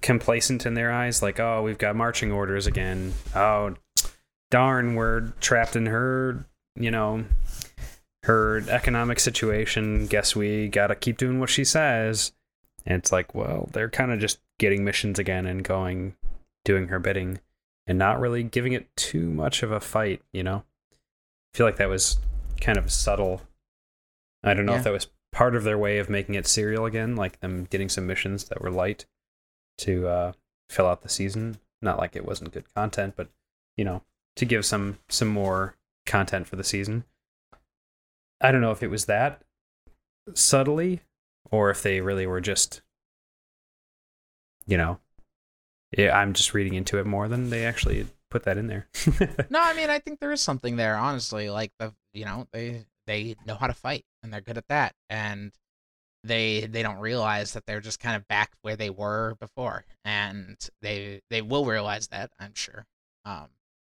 [0.02, 3.14] complacent in their eyes, like, oh, we've got marching orders again.
[3.36, 3.76] Oh,
[4.52, 7.26] darn, we're trapped in her, you know,
[8.28, 10.06] her economic situation.
[10.08, 12.32] Guess we gotta keep doing what she says.
[12.86, 16.16] And it's like, well, they're kind of just getting missions again and going,
[16.64, 17.40] doing her bidding,
[17.86, 20.64] and not really giving it too much of a fight, you know?
[21.54, 22.18] I feel like that was
[22.62, 23.42] kind of subtle
[24.44, 24.78] I don't know Yeah.
[24.80, 27.90] if that was part of their way of making it serial again, like them getting
[27.90, 29.06] some missions that were light
[29.80, 30.32] to uh,
[30.70, 31.58] fill out the season.
[31.82, 33.30] Not like it wasn't good content, but
[33.76, 34.04] you know,
[34.36, 35.76] to give some some more
[36.06, 37.04] content for the season.
[38.42, 39.42] I don't know if it was that
[40.34, 41.02] subtly
[41.52, 42.82] or if they really were just
[44.66, 45.00] you know
[45.98, 48.88] yeah i'm just reading into it more than they actually put that in there
[49.50, 51.50] No, I mean I think there is something there, honestly.
[51.50, 54.94] Like the you know, they they know how to fight and they're good at that.
[55.10, 55.54] And
[56.24, 59.86] they they don't realize that they're just kind of back where they were before.
[60.04, 62.86] And they they will realize that, I'm sure.
[63.24, 63.48] Um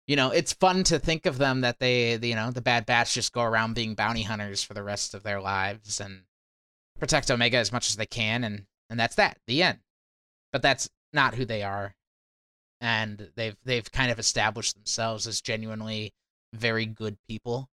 [0.10, 3.14] you know, it's fun to think of them that they, you know, the Bad Batch
[3.14, 6.24] just go around being bounty hunters for the rest of their lives and
[6.98, 9.78] protect Omega as much as they can, and and that's that, the end.
[10.52, 11.94] But that's not who they are,
[12.82, 16.12] and they've they've kind of established themselves as genuinely
[16.56, 17.70] very good people,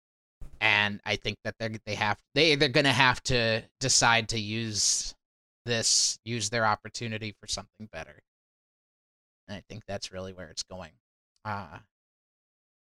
[0.60, 5.16] and I think that they they have they they're gonna have to decide to use
[5.66, 8.20] this use their opportunity for something better,
[9.48, 10.92] and I think that's really where it's going.
[11.44, 11.78] Uh,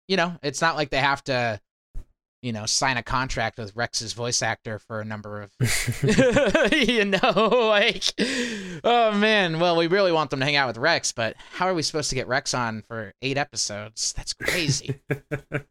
[0.09, 1.61] you know, it's not like they have to,
[2.43, 5.53] you know, sign a contract with Rex's voice actor for a number of,
[6.73, 8.05] you know, like,
[8.85, 11.75] oh man, well, we really want them to hang out with Rex, but how are
[11.75, 14.13] we supposed to get Rex on for eight episodes?
[14.15, 15.01] That's crazy.
[15.09, 15.67] what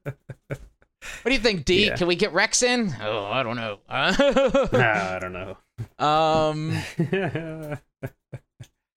[1.26, 1.88] do you think, D?
[1.88, 1.98] Yeah.
[1.98, 2.94] Can we get Rex in?
[3.02, 3.80] Oh, I don't know.
[3.90, 5.58] Ah, i don't know
[6.00, 6.78] um,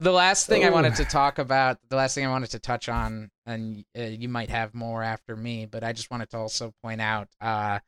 [0.00, 2.88] the last thing I wanted to talk about, the last thing I wanted to touch
[2.88, 6.72] on, and uh, you might have more after me, but I just wanted to also
[6.82, 7.78] point out, uh,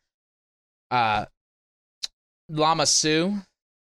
[0.90, 1.24] uh,
[2.50, 3.34] Lama Su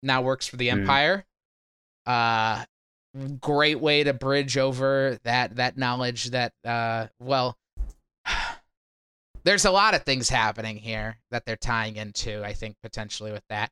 [0.03, 0.73] now works for the Mm.
[0.81, 1.25] Empire.
[2.07, 2.65] Uh,
[3.41, 7.59] great way to bridge over that that knowledge that, uh, well,
[9.45, 12.45] there's a lot of things happening here that they're tying into.
[12.45, 13.71] I think potentially with that.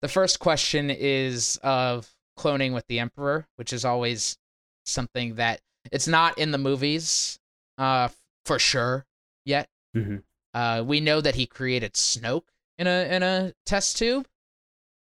[0.00, 4.38] The first question is of cloning with the Emperor, which is always
[4.84, 5.60] something that
[5.90, 7.38] it's not in the movies,
[7.78, 8.08] uh,
[8.44, 9.06] for sure
[9.44, 9.68] yet.
[9.96, 10.22] Mhm.
[10.54, 14.28] Uh, we know that he created Snoke in a in a test tube,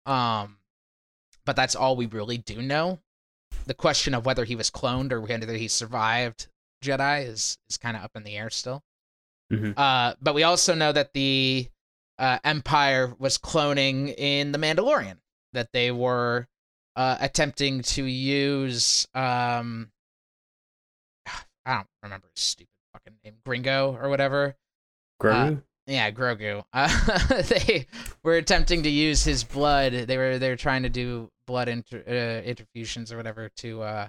[0.06, 0.58] um,
[1.44, 3.00] but that's all we really do know.
[3.66, 6.48] The question of whether he was cloned or whether he survived
[6.82, 8.82] Jedi is is kind of up in the air still.
[9.52, 9.74] Mhm.
[9.76, 11.70] Uh, but we also know that the
[12.18, 15.18] uh, Empire was cloning in the Mandalorian.
[15.52, 16.48] That they were
[16.96, 19.90] uh, attempting to use um,
[21.66, 24.56] I don't remember his stupid fucking name, Gringo or whatever.
[25.22, 25.62] Grogu?
[25.86, 26.64] Yeah, Grogu.
[26.72, 27.86] Uh, they
[28.22, 29.92] were attempting to use his blood.
[29.92, 34.08] They were they were trying to do blood inter, uh, interfusions or whatever to uh,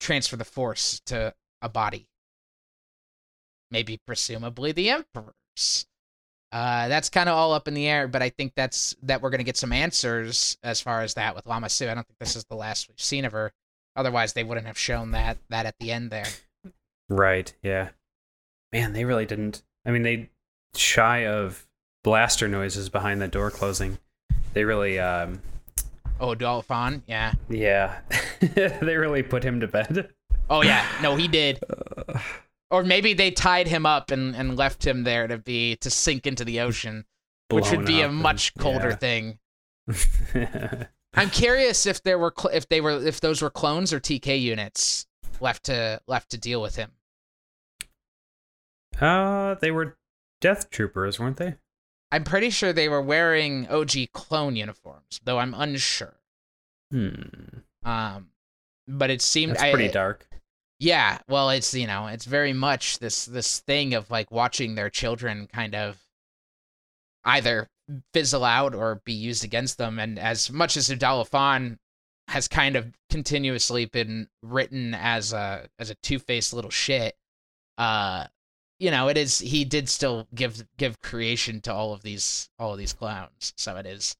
[0.00, 2.06] transfer the Force to a body.
[3.70, 5.86] Maybe, presumably, the Emperor's.
[6.52, 9.30] Uh, that's kind of all up in the air, but I think that's that we're
[9.30, 11.88] gonna get some answers as far as that with Lama Su.
[11.88, 13.52] I don't think this is the last we've seen of her.
[13.96, 16.26] Otherwise, they wouldn't have shown that that at the end there.
[17.08, 17.88] right yeah
[18.72, 20.30] man they really didn't i mean they
[20.76, 21.66] shy of
[22.04, 23.98] blaster noises behind the door closing
[24.54, 25.42] they really um
[26.22, 27.32] Oh, Dolphin, yeah.
[27.48, 28.00] yeah
[28.40, 30.10] they really put him to bed
[30.50, 31.60] Oh yeah, no, he did.
[32.70, 36.26] Or maybe they tied him up and, and left him there to be to sink
[36.26, 37.04] into the ocean,
[37.50, 38.96] which would be a up and- much colder yeah.
[38.96, 39.38] thing.
[41.14, 44.40] I'm curious if there were cl- if they were if those were clones or TK
[44.40, 45.06] units
[45.40, 46.92] left to left to deal with him.
[49.00, 49.96] uh they were
[50.40, 51.56] death troopers weren't they
[52.12, 56.16] I'm pretty sure they were wearing OG clone uniforms, though I'm unsure.
[56.90, 57.12] hmm
[57.84, 58.30] Um,
[58.88, 60.26] but it seemed that's I- pretty dark
[60.80, 64.88] Yeah, well, it's you know, it's very much this this thing of like watching their
[64.90, 65.98] children kind of
[67.24, 67.68] either
[68.14, 69.98] fizzle out or be used against them.
[69.98, 71.78] And as much as Udalafan
[72.28, 77.14] has kind of continuously been written as a as a two faced little shit,
[77.76, 78.26] uh,
[78.78, 82.72] you know, it is he did still give give creation to all of these all
[82.72, 83.52] of these clowns.
[83.58, 84.16] So it is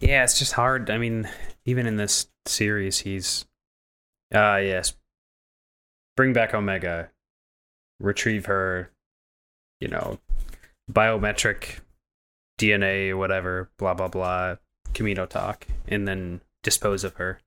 [0.00, 0.90] Yeah, it's just hard.
[0.90, 1.28] I mean,
[1.64, 3.46] even in this series, he's
[4.34, 4.94] uh yes.
[6.18, 7.10] Bring back Omega.
[8.00, 8.90] Retrieve her,
[9.80, 10.18] you know,
[10.90, 11.78] biometric
[12.58, 14.56] DNA whatever, blah blah blah,
[14.94, 17.38] Kamino talk, and then dispose of her.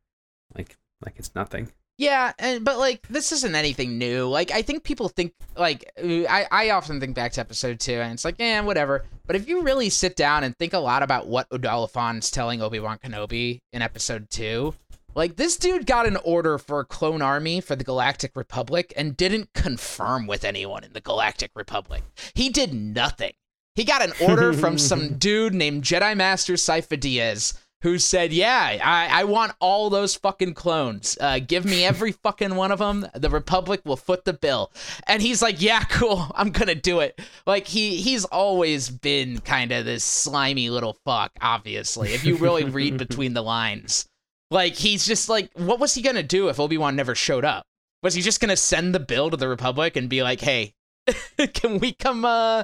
[0.55, 1.73] Like like it's nothing.
[1.97, 4.29] Yeah, and but like this isn't anything new.
[4.29, 8.13] Like I think people think like I I often think back to episode two and
[8.13, 9.03] it's like eh whatever.
[9.27, 12.79] But if you really sit down and think a lot about what Udalafon's telling Obi
[12.79, 14.73] Wan Kenobi in episode two,
[15.15, 19.17] like this dude got an order for a clone army for the Galactic Republic and
[19.17, 22.03] didn't confirm with anyone in the Galactic Republic.
[22.33, 23.33] He did nothing.
[23.75, 29.21] He got an order from some dude named Jedi Master Sifo-Dyas who said, "Yeah, I,
[29.21, 31.17] I want all those fucking clones.
[31.19, 33.07] Uh, give me every fucking one of them.
[33.15, 34.71] The Republic will foot the bill."
[35.07, 36.31] And he's like, "Yeah, cool.
[36.35, 41.31] I'm gonna do it." Like he he's always been kind of this slimy little fuck.
[41.41, 44.07] Obviously, if you really read between the lines,
[44.51, 47.65] like he's just like, what was he gonna do if Obi Wan never showed up?
[48.03, 50.73] Was he just gonna send the bill to the Republic and be like, "Hey,
[51.53, 52.25] can we come?
[52.25, 52.63] uh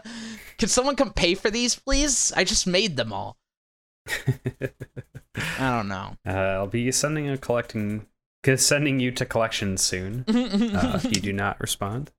[0.57, 2.31] Can someone come pay for these, please?
[2.35, 3.37] I just made them all."
[5.59, 6.17] I don't know.
[6.27, 8.05] Uh, I'll be sending a collecting,
[8.55, 10.25] sending you to collections soon.
[10.27, 12.11] uh, if you do not respond.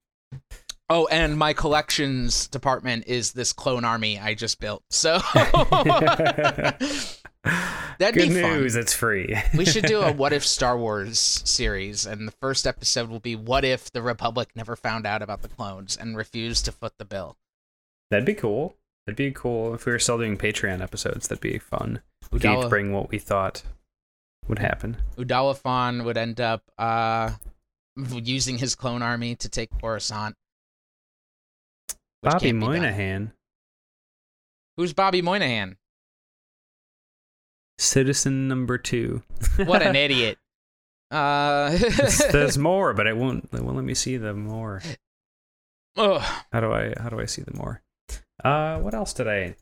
[0.91, 4.83] Oh, and my collections department is this clone army I just built.
[4.91, 5.21] So
[7.99, 8.80] that'd Good be news, fun.
[8.82, 9.34] it's free.
[9.57, 13.36] we should do a what if Star Wars series, and the first episode will be
[13.36, 17.05] what if the Republic never found out about the clones and refused to foot the
[17.05, 17.36] bill.
[18.11, 18.76] That'd be cool.
[19.07, 21.28] That'd be cool if we were still doing Patreon episodes.
[21.28, 22.03] That'd be fun.
[22.30, 23.62] We could each bring what we thought
[24.49, 24.99] would happen.
[25.16, 27.30] Udalafon would end up uh,
[27.96, 30.34] using his clone army to take Coruscant.
[32.22, 32.74] Bobby can't be done.
[32.74, 33.32] Moynihan,
[34.76, 35.78] Who's Bobby Moynihan?
[37.79, 39.22] Citizen number two.
[39.64, 40.39] What an idiot.
[41.11, 41.70] Uh,
[42.33, 43.49] There's- more, but it won't.
[43.53, 44.83] It won't let me see the more.
[45.97, 46.22] Ugh.
[46.53, 46.93] How do I?
[47.01, 47.83] How do I see the more?
[48.45, 49.57] Uh, what else did I?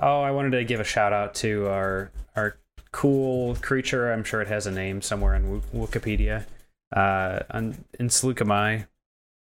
[0.00, 2.56] Oh, I wanted to give a shout out to our our
[2.92, 4.12] cool creature.
[4.12, 6.46] I'm sure it has a name somewhere in Wi- Wikipedia.
[6.94, 8.86] Uh, on, in Saleucami,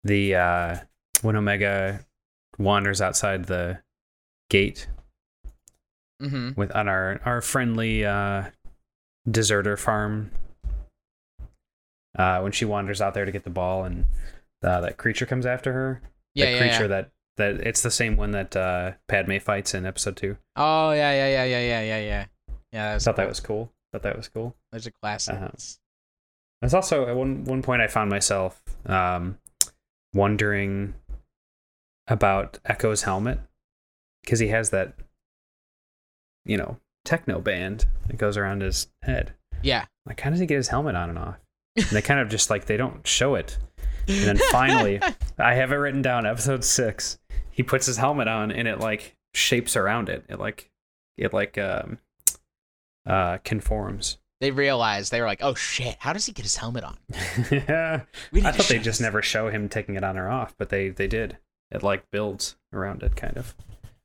[0.03, 0.77] the uh,
[1.21, 2.05] when Omega
[2.59, 3.79] wanders outside the
[4.51, 4.87] gate
[6.19, 8.43] hmm with on our our friendly uh,
[9.29, 10.31] deserter farm.
[12.17, 14.05] Uh, when she wanders out there to get the ball, and
[14.63, 16.01] uh, that creature comes after her.
[16.35, 16.87] Yeah, the yeah, creature yeah.
[16.87, 20.37] that that it's the same one that uh, Padme fights in episode two.
[20.55, 22.25] Oh yeah, yeah, yeah, yeah, yeah, yeah, yeah.
[22.71, 23.71] Yeah, that was thought that was cool.
[23.91, 24.55] Thought that was cool.
[24.71, 25.37] Those are classics.
[25.37, 25.49] Uh-huh.
[26.61, 29.37] There's also at one one point I found myself um,
[30.13, 30.95] wondering
[32.07, 33.39] about Echo's helmet
[34.23, 34.95] because he has that
[36.45, 39.33] you know techno band that goes around his head.
[39.61, 39.85] Yeah.
[40.05, 41.35] Like, how does he get his helmet on and off?
[41.75, 43.57] And they kind of just like they don't show it.
[44.07, 44.99] And then finally,
[45.39, 46.25] I have it written down.
[46.25, 47.17] Episode six,
[47.51, 50.23] he puts his helmet on, and it like shapes around it.
[50.29, 50.69] It like
[51.17, 51.97] it like um
[53.07, 54.17] uh conforms.
[54.39, 56.97] they realized they were like, "Oh shit, how does he get his helmet on?"
[57.51, 58.01] yeah,
[58.35, 61.07] I thought they just never show him taking it on or off, but they they
[61.07, 61.37] did.
[61.71, 63.55] It like builds around it, kind of.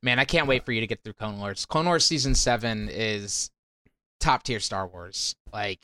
[0.03, 1.66] Man, I can't wait for you to get through Clone Wars.
[1.66, 3.51] Clone Wars season seven is
[4.20, 5.80] top tier Star Wars, like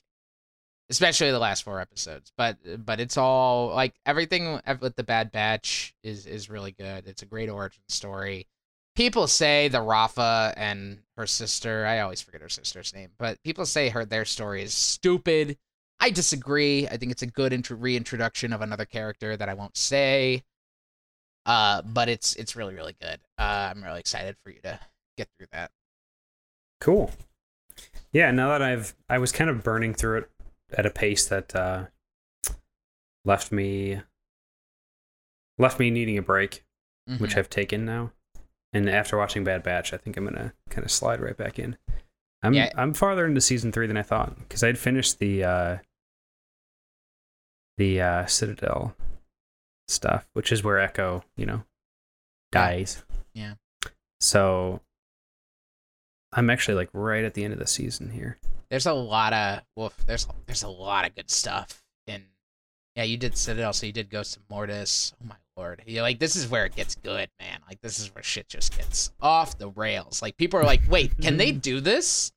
[0.90, 2.32] especially the last four episodes.
[2.36, 7.06] But but it's all like everything with the Bad Batch is is really good.
[7.06, 8.46] It's a great origin story.
[8.94, 11.84] People say the Rafa and her sister.
[11.84, 15.58] I always forget her sister's name, but people say her their story is stupid.
[16.00, 16.86] I disagree.
[16.86, 20.44] I think it's a good intro- reintroduction of another character that I won't say.
[21.47, 23.20] Uh, but it's it's really really good.
[23.38, 24.80] Uh, I'm really excited for you to
[25.18, 25.70] get through that.
[26.80, 27.11] Cool.
[28.12, 30.30] Yeah, now that I've I was kind of burning through it
[30.72, 31.84] at a pace that uh
[33.24, 34.01] left me
[35.59, 36.64] left me needing a break,
[37.18, 37.38] which Mhm.
[37.38, 38.12] I've taken now.
[38.72, 41.76] And after watching Bad Batch, I think I'm gonna kind of slide right back in.
[42.42, 42.72] I'm Yeah.
[42.76, 45.78] I'm farther into season three than I thought because I'd finished the uh
[47.76, 48.95] the uh Citadel
[49.89, 51.62] stuff, which is where Echo, you know,
[52.53, 53.03] dies.
[53.35, 53.55] Yeah.
[54.20, 54.80] So
[56.32, 58.39] I'm actually like right at the end of the season here.
[58.70, 59.97] there's a lot of wolf.
[60.07, 62.24] There's there's a lot of good stuff in.
[62.97, 65.12] Yeah, you did Citadel, so you did Ghost of Mortis.
[65.20, 67.59] Oh my lord, you like this is where it gets good, man.
[67.68, 70.22] Like this is where shit just gets off the rails.
[70.22, 72.32] Like people are like, wait, can they do this?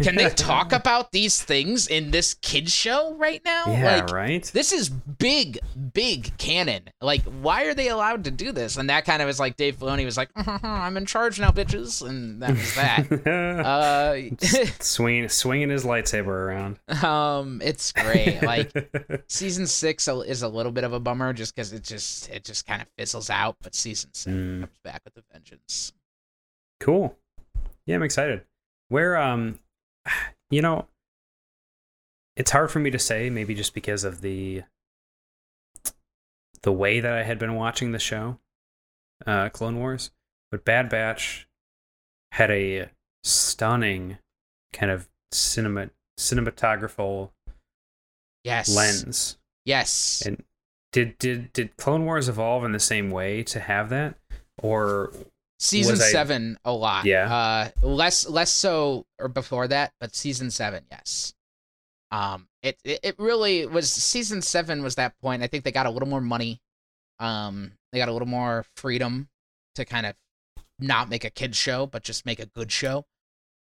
[0.00, 3.64] Can they talk about these things in this kids show right now?
[3.66, 4.44] Yeah, like, right.
[4.54, 5.58] this is big,
[5.92, 6.84] big canon.
[7.02, 8.78] Like, why are they allowed to do this?
[8.78, 12.06] And that kind of is like Dave Filoni was like, "I'm in charge now, bitches,"
[12.06, 13.26] and that was that.
[13.66, 16.78] uh, swinging swinging his lightsaber around.
[17.04, 18.42] um, it's great.
[18.42, 18.72] Like
[19.28, 22.66] season six is a little bit of a bummer just because it just it just
[22.66, 23.56] kind of fizzles out.
[23.62, 24.60] But season seven Mm.
[24.60, 25.92] comes back with a vengeance.
[26.80, 27.16] cool.
[27.84, 28.42] Yeah, I'm excited.
[28.88, 29.58] Where um
[30.50, 30.86] you know
[32.36, 34.62] it's hard for me to say maybe just because of the
[36.62, 38.38] the way that I had been watching the show
[39.26, 40.10] uh Clone Wars,
[40.50, 41.48] but Bad Batch
[42.32, 42.90] had a
[43.24, 44.18] stunning
[44.72, 47.30] kind of cinema cinematographical
[48.44, 48.74] Yes.
[48.74, 50.22] lens Yes.
[50.24, 50.44] And
[50.92, 54.14] did did did Clone Wars evolve in the same way to have that,
[54.62, 55.12] or
[55.58, 57.06] Season seven, a lot.
[57.06, 57.34] Yeah.
[57.34, 61.34] Uh, less less so or before that, but season seven, yes.
[62.10, 63.90] Um, it, it it really was.
[63.90, 65.42] Season seven was that point.
[65.42, 66.60] I think they got a little more money.
[67.18, 69.28] Um, they got a little more freedom
[69.76, 70.14] to kind of
[70.78, 73.06] not make a kid show, but just make a good show.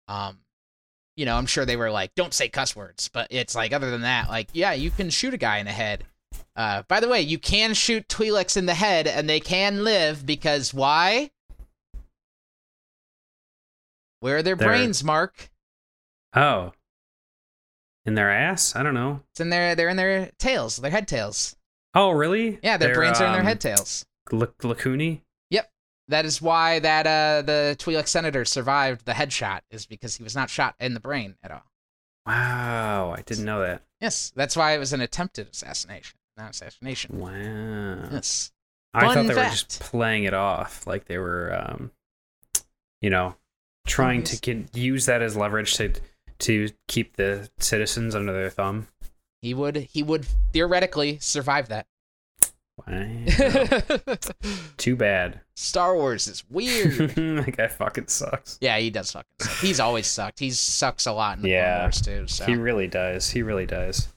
[0.08, 0.38] Um,
[1.16, 3.90] you know, I'm sure they were like, don't say cuss words, but it's like other
[3.90, 6.04] than that, like, yeah, you can shoot a guy in the head.
[6.56, 10.24] Uh, by the way, you can shoot Twi'leks in the head, and they can live
[10.24, 11.30] because why?
[14.22, 15.50] Where are their They're- brains, Mark?
[16.34, 16.72] Oh.
[18.06, 18.76] In their ass?
[18.76, 19.20] I don't know.
[19.32, 21.56] It's in their they're in their tails, their head tails.
[21.94, 22.58] Oh, really?
[22.62, 24.06] Yeah, their They're, brains are in their um, head tails.
[24.30, 25.20] Lac- Lacuni?
[26.08, 30.34] That is why that uh the Twi'lek senator survived the headshot is because he was
[30.34, 31.62] not shot in the brain at all.
[32.26, 33.82] Wow, I didn't know that.
[34.00, 37.18] Yes, that's why it was an attempted assassination, not assassination.
[37.18, 38.08] Wow.
[38.12, 38.52] Yes.
[38.92, 41.92] I Fun thought they were just playing it off, like they were, um,
[43.00, 43.36] you know,
[43.86, 45.92] trying to get, use that as leverage to
[46.40, 48.86] to keep the citizens under their thumb.
[49.40, 51.86] He would he would theoretically survive that.
[52.86, 53.14] Wow.
[54.76, 55.40] Too bad.
[55.54, 57.10] Star Wars is weird.
[57.10, 58.58] that guy fucking sucks.
[58.60, 59.58] yeah, he does fucking suck.
[59.60, 60.38] He's always sucked.
[60.38, 61.82] He sucks a lot in the Clone Yeah.
[61.82, 62.26] Wars too.
[62.26, 63.30] So He really does.
[63.30, 64.08] He really does.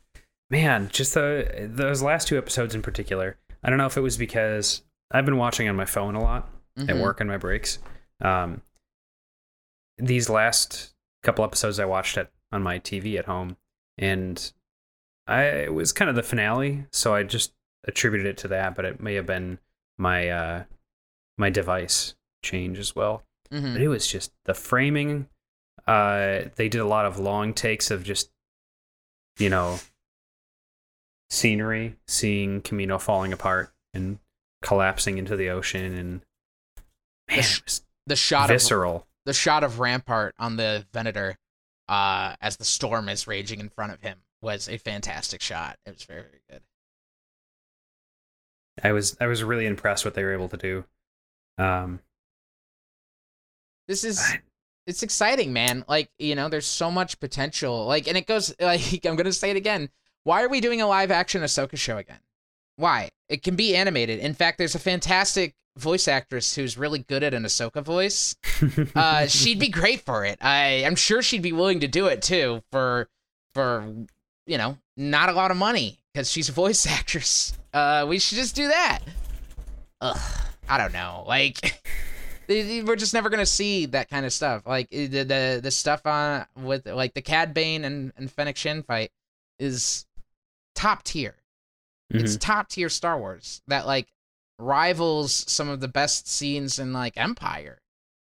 [0.49, 3.37] Man, just the those last two episodes in particular.
[3.63, 6.47] I don't know if it was because I've been watching on my phone a lot
[6.77, 7.01] at Mhm.
[7.01, 7.79] work on my breaks.
[8.21, 8.61] Um,
[9.97, 10.93] these last
[11.23, 13.57] couple episodes I watched it on my TV at home,
[13.97, 14.51] and
[15.27, 17.53] I it was kind of the finale, so I just
[17.87, 18.75] attributed it to that.
[18.75, 19.59] But it may have been
[19.97, 20.63] my uh,
[21.37, 23.23] my device change as well.
[23.51, 23.73] Mhm.
[23.73, 25.27] But it was just the framing.
[25.87, 28.31] Uh, they did a lot of long takes of just,
[29.37, 29.79] you know,
[31.29, 34.19] scenery, seeing Kamino falling apart and
[34.63, 36.21] collapsing into the ocean, and
[37.29, 39.07] man, sh- it was the shot of visceral.
[39.25, 41.37] The shot of Rampart on the Venator
[41.89, 45.77] uh, as the storm is raging in front of him was a fantastic shot.
[45.85, 46.61] It was very, very good.
[48.83, 50.85] I was I was really impressed what they were able to do.
[51.57, 51.99] Um,
[53.87, 54.41] This is I-
[54.87, 55.83] it's exciting, man.
[55.87, 57.85] Like, you know, there's so much potential.
[57.87, 59.89] Like, and it goes like I'm gonna say it again.
[60.23, 62.19] Why are we doing a live action Ahsoka show again?
[62.77, 63.09] Why?
[63.29, 64.19] It can be animated.
[64.19, 68.35] In fact, there's a fantastic voice actress who's really good at an Ahsoka voice.
[68.95, 70.37] Uh, she'd be great for it.
[70.41, 73.09] I I'm sure she'd be willing to do it too for
[73.53, 73.93] for
[74.47, 77.53] you know not a lot of money because she's a voice actress.
[77.73, 78.99] Uh, we should just do that.
[80.01, 80.17] Ugh,
[80.69, 81.25] I don't know.
[81.27, 81.81] Like
[82.47, 84.65] we're just never gonna see that kind of stuff.
[84.65, 88.85] Like the the, the stuff on with like the Cad Bane and and Fennec Shand
[88.85, 89.11] fight
[89.59, 90.05] is
[90.75, 91.35] top tier.
[92.11, 94.07] It's top tier Star Wars that like
[94.59, 97.79] rivals some of the best scenes in like Empire.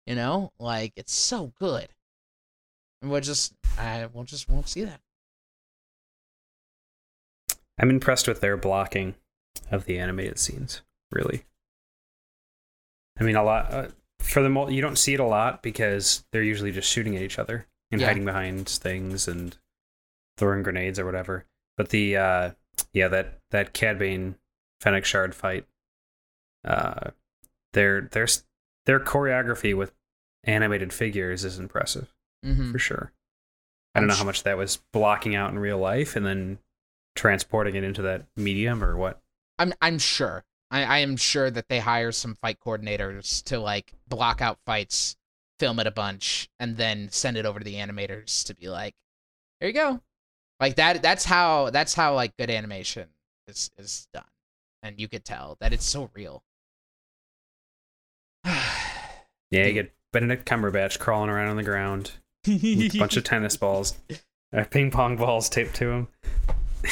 [0.07, 1.89] You know, like it's so good.
[3.03, 5.01] And we'll just, I we'll just won't see that.
[7.79, 9.15] I'm impressed with their blocking
[9.71, 10.83] of the animated scenes.
[11.13, 11.45] Really,
[13.21, 16.25] I mean, a lot uh, for the mo- you don't see it a lot because
[16.33, 18.09] they're usually just shooting at each other and Yeah.
[18.09, 19.57] hiding behind things and
[20.37, 21.45] throwing grenades or whatever.
[21.77, 22.51] But the uh,
[22.93, 24.35] yeah, that that Cad Bane
[24.81, 25.65] Fennec Shand fight,
[26.67, 27.11] uh,
[27.73, 28.27] their their
[28.85, 29.93] their choreography with
[30.45, 32.13] animated figures is impressive
[32.45, 32.71] Mm-hmm.
[32.73, 33.13] for sure.
[33.95, 36.59] I don't know how much that was blocking out in real life and then
[37.17, 39.21] transporting it into that medium or what.
[39.59, 40.45] I'm I'm sure.
[40.71, 45.17] I, I am sure that they hire some fight coordinators to like block out fights,
[45.59, 48.95] film it a bunch, and then send it over to the animators to be like,
[49.61, 50.01] "There you go."
[50.61, 51.03] Like that.
[51.03, 51.71] That's how.
[51.71, 53.09] That's how like good animation
[53.49, 54.25] is is done,
[54.83, 56.45] and you could tell that it's so real.
[59.51, 62.13] Yeah, you get Benedict Cumberbatch crawling around on the ground
[62.47, 63.95] with a bunch of tennis balls,
[64.53, 66.09] uh, ping pong balls taped to him.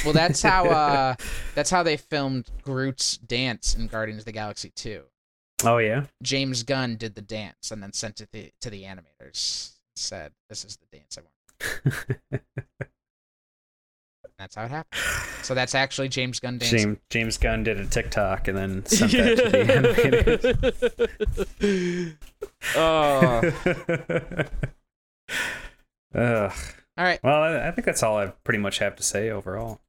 [0.05, 0.67] well, that's how.
[0.71, 1.15] uh
[1.55, 5.03] That's how they filmed Groot's dance in Guardians of the Galaxy 2.
[5.65, 8.83] Oh yeah, James Gunn did the dance and then sent it to the, to the
[8.83, 9.73] animators.
[9.97, 11.31] Said, "This is the dance I want."
[14.45, 15.01] That's how it happened.
[15.43, 16.79] So that's actually James Gunn dancing.
[16.79, 19.65] James James Gunn did a TikTok and then sent that to the
[21.65, 22.17] animators.
[22.77, 24.49] oh.
[26.15, 26.53] Ugh.
[26.97, 29.81] All right, Well, I, I think that's all I pretty much have to say overall.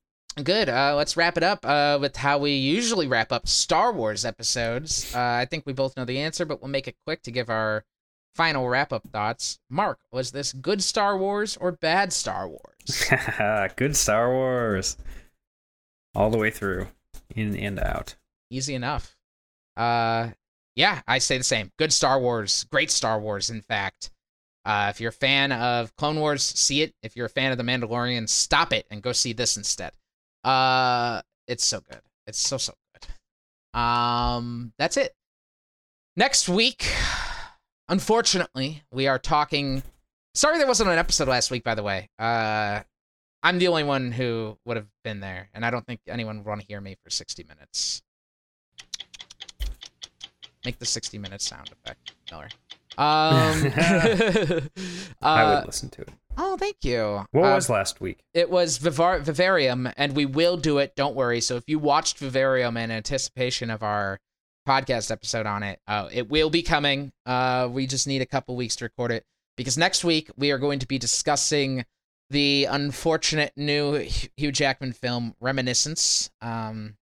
[0.41, 0.69] good.
[0.69, 5.13] Uh, let's wrap it up uh, with how we usually wrap up Star Wars episodes.
[5.13, 7.49] Uh, I think we both know the answer, but we'll make it quick to give
[7.49, 7.83] our
[8.35, 9.59] final wrap up thoughts.
[9.69, 13.09] Mark, was this good Star Wars or bad Star Wars?
[13.77, 14.97] Good Star Wars,
[16.13, 16.87] all the way through,
[17.35, 18.15] in and out.
[18.51, 19.15] Easy enough.
[19.75, 20.29] Uh,
[20.75, 21.71] yeah, I say the same.
[21.77, 24.11] Good Star Wars, great Star Wars, in fact.
[24.65, 26.93] Uh, if you're a fan of Clone Wars, see it.
[27.03, 29.93] If you're a fan of The Mandalorian, stop it and go see this instead.
[30.43, 32.01] Uh, it's so good.
[32.27, 33.79] It's so so good.
[33.79, 35.15] Um, that's it.
[36.17, 36.91] Next week,
[37.89, 39.83] unfortunately, we are talking.
[40.33, 41.63] Sorry, there wasn't an episode last week.
[41.63, 42.81] By the way, uh,
[43.43, 46.45] I'm the only one who would have been there, and I don't think anyone would
[46.45, 48.01] want to hear me for 60 minutes.
[50.65, 52.49] Make the 60 minute sound effect, Miller.
[52.97, 54.61] Um, I
[55.21, 56.09] uh, would listen to it.
[56.37, 57.23] oh, thank you.
[57.31, 58.23] What Uh, was last week?
[58.33, 60.95] it was Vivar- Vivarium, and we will do it.
[60.95, 61.39] Don't worry.
[61.41, 64.19] So if you watched Vivarium in anticipation of our
[64.65, 67.11] podcast episode on it, uh, it will be coming.
[67.25, 70.57] Uh, we just need a couple weeks to record it because next week we are
[70.57, 71.85] going to be discussing
[72.29, 76.97] the unfortunate new Hugh Jackman film Reminiscence, um,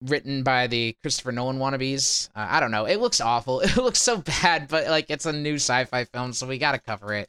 [0.00, 2.28] written by the Christopher Nolan wannabes.
[2.34, 2.86] Uh, I don't know.
[2.86, 3.60] It looks awful.
[3.64, 6.78] It looks so bad, but like it's a new sci-fi film, so we got to
[6.78, 7.28] cover it.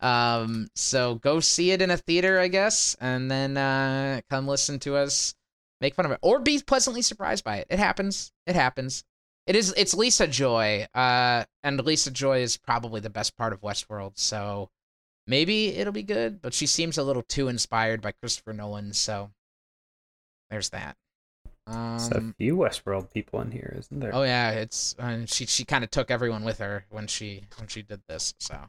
[0.00, 4.78] Um, so go see it in a theater, I guess, and then uh, come listen
[4.80, 5.34] to us
[5.84, 7.66] make fun of it, or be pleasantly surprised by it.
[7.68, 8.32] It happens.
[8.46, 9.04] It happens.
[9.46, 9.74] It is.
[9.76, 10.86] It's Lisa Joy.
[10.94, 14.12] Uh, and Lisa Joy is probably the best part of Westworld.
[14.14, 14.70] So
[15.26, 16.40] maybe it'll be good.
[16.40, 18.94] But she seems a little too inspired by Christopher Nolan.
[18.94, 19.30] So
[20.48, 20.96] there's that.
[21.66, 24.14] There's a Um, few Westworld people in here, isn't there?
[24.14, 27.68] Oh yeah, it's and she she kind of took everyone with her when she when
[27.68, 28.34] she did this.
[28.38, 28.68] So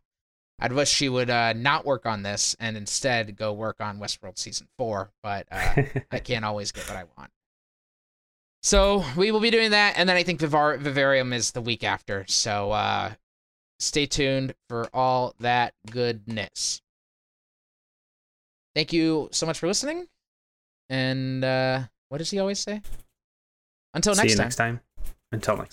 [0.59, 4.37] I'd wish she would uh, not work on this and instead go work on Westworld
[4.37, 5.11] season four.
[5.21, 7.31] But uh, I can't always get what I want.
[8.63, 11.83] So we will be doing that, and then I think Vivar- Vivarium is the week
[11.83, 12.25] after.
[12.27, 13.11] So uh,
[13.79, 16.81] stay tuned for all that goodness.
[18.73, 20.07] Thank you so much for listening.
[20.89, 22.81] And uh, what does he always say?
[23.93, 24.45] Until See next you time.
[24.45, 24.79] next time.
[25.31, 25.71] Until next time.